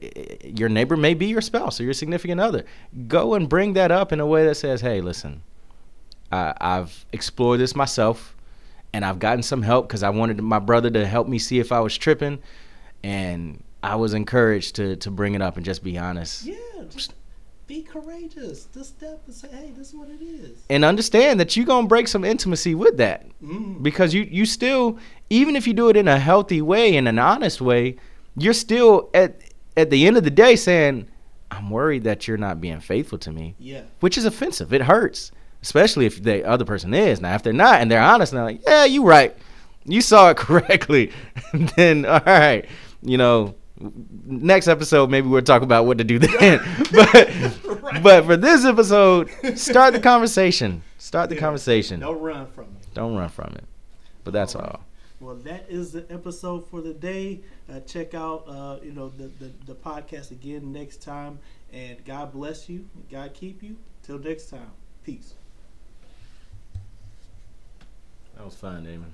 Your 0.45 0.68
neighbor 0.70 0.97
may 0.97 1.12
be 1.14 1.26
your 1.26 1.41
spouse 1.43 1.79
or 1.81 1.85
your 1.85 1.93
significant 1.93 2.41
other. 2.41 2.64
Go 3.07 3.35
and 3.35 3.49
bring 3.49 3.74
that 3.74 3.91
up 3.91 4.12
in 4.12 4.20
a 4.20 4.26
way 4.26 4.45
that 4.47 4.55
says, 4.55 4.81
hey, 4.81 5.01
listen, 5.03 5.43
I, 6.33 6.55
I've 6.61 7.05
explored 7.12 7.61
this 7.61 7.74
myself, 7.76 8.35
and 8.95 9.05
I've 9.05 9.18
gotten 9.18 9.43
some 9.43 9.61
help 9.62 9.89
because 9.89 10.03
I 10.03 10.09
wanted 10.11 10.41
my 10.41 10.59
brother 10.61 10.89
to 10.91 11.07
help 11.07 11.29
me 11.29 11.39
see 11.39 11.59
if 11.59 11.70
I 11.72 11.81
was 11.81 11.99
tripping, 11.99 12.39
and 13.03 13.62
I 13.83 13.95
was 13.97 14.14
encouraged 14.14 14.76
to 14.76 14.97
to 14.97 15.11
bring 15.11 15.35
it 15.35 15.43
up 15.43 15.57
and 15.57 15.64
just 15.64 15.83
be 15.85 15.97
honest 15.99 16.45
Yeah, 16.45 16.55
just 16.91 17.14
be 17.66 17.83
courageous. 17.83 18.66
Just 18.72 18.97
step 18.97 19.20
and 19.26 19.35
say, 19.35 19.49
hey, 19.53 19.72
this 19.76 19.89
is 19.91 19.95
what 19.95 20.09
it 20.09 20.22
is. 20.22 20.59
and 20.70 20.85
understand 20.85 21.39
that 21.39 21.55
you're 21.57 21.66
gonna 21.66 21.87
break 21.87 22.09
some 22.09 22.24
intimacy 22.24 22.74
with 22.74 22.97
that 22.97 23.26
Mm. 23.43 23.83
because 23.83 24.14
you 24.14 24.22
you 24.31 24.47
still 24.47 24.99
even 25.31 25.55
if 25.57 25.66
you 25.66 25.74
do 25.74 25.89
it 25.91 25.97
in 25.97 26.09
a 26.09 26.18
healthy 26.18 26.61
way 26.62 26.97
in 26.97 27.07
an 27.07 27.18
honest 27.18 27.61
way, 27.61 27.97
you're 28.37 28.55
still 28.55 29.11
at 29.14 29.41
at 29.76 29.91
the 29.91 30.07
end 30.07 30.16
of 30.16 30.24
the 30.24 30.31
day 30.31 30.57
saying, 30.57 31.07
I'm 31.51 31.70
worried 31.70 32.05
that 32.05 32.26
you're 32.26 32.37
not 32.37 32.61
being 32.61 32.81
faithful 32.81 33.18
to 33.18 33.31
me. 33.33 33.55
Yeah. 33.59 33.83
which 34.01 34.18
is 34.18 34.24
offensive. 34.24 34.72
It 34.72 34.83
hurts, 34.83 35.31
especially 35.62 36.05
if 36.07 36.22
the 36.22 36.45
other 36.45 36.64
person 36.64 36.93
is. 36.95 37.20
Now, 37.20 37.35
if 37.37 37.43
they're 37.43 37.53
not 37.53 37.81
and 37.81 37.91
they're 37.91 38.03
honest, 38.03 38.33
and 38.33 38.39
they're 38.39 38.45
like, 38.47 38.62
"Yeah, 38.66 38.85
you're 38.87 39.05
right, 39.05 39.37
you 39.85 40.01
saw 40.01 40.31
it 40.31 40.37
correctly," 40.47 41.12
then 41.76 42.05
all 42.07 42.20
right, 42.26 42.64
you 43.03 43.16
know. 43.18 43.55
Next 43.81 44.66
episode, 44.68 45.09
maybe 45.11 45.29
we'll 45.29 45.43
talk 45.43 45.62
about 45.62 45.87
what 45.87 45.99
to 45.99 46.05
do 46.05 46.18
then. 46.18 46.61
but 46.93 47.31
Right. 47.81 48.03
but 48.03 48.24
for 48.26 48.37
this 48.37 48.64
episode, 48.64 49.31
start 49.57 49.93
the 49.95 50.01
conversation. 50.01 50.83
Start 50.99 51.29
the 51.29 51.37
Yeah. 51.37 51.41
conversation. 51.43 52.01
Don't 52.01 52.20
run 52.20 52.47
from 52.49 52.64
it. 52.64 52.93
Don't 52.95 53.14
run 53.16 53.29
from 53.29 53.53
it. 53.55 53.64
But 54.24 54.33
that's 54.33 54.57
All 54.57 54.62
right. 54.62 54.70
all. 54.72 54.81
Well, 55.20 55.35
that 55.37 55.66
is 55.68 55.93
the 55.93 56.05
episode 56.11 56.66
for 56.68 56.81
the 56.81 56.93
day. 56.95 57.41
Uh, 57.72 57.81
check 57.81 58.14
out, 58.14 58.45
uh, 58.49 58.79
you 58.83 58.93
know, 58.93 59.11
the, 59.11 59.31
the 59.39 59.53
the 59.66 59.74
podcast 59.74 60.31
again 60.33 60.72
next 60.72 61.01
time. 61.03 61.39
And 61.72 62.05
God 62.05 62.33
bless 62.33 62.68
you. 62.68 62.89
God 63.11 63.33
keep 63.35 63.62
you. 63.62 63.76
Till 64.03 64.18
next 64.18 64.49
time. 64.51 64.70
Peace. 65.05 65.35
That 68.37 68.45
was 68.45 68.55
fun, 68.55 68.85
Damon. 68.85 69.12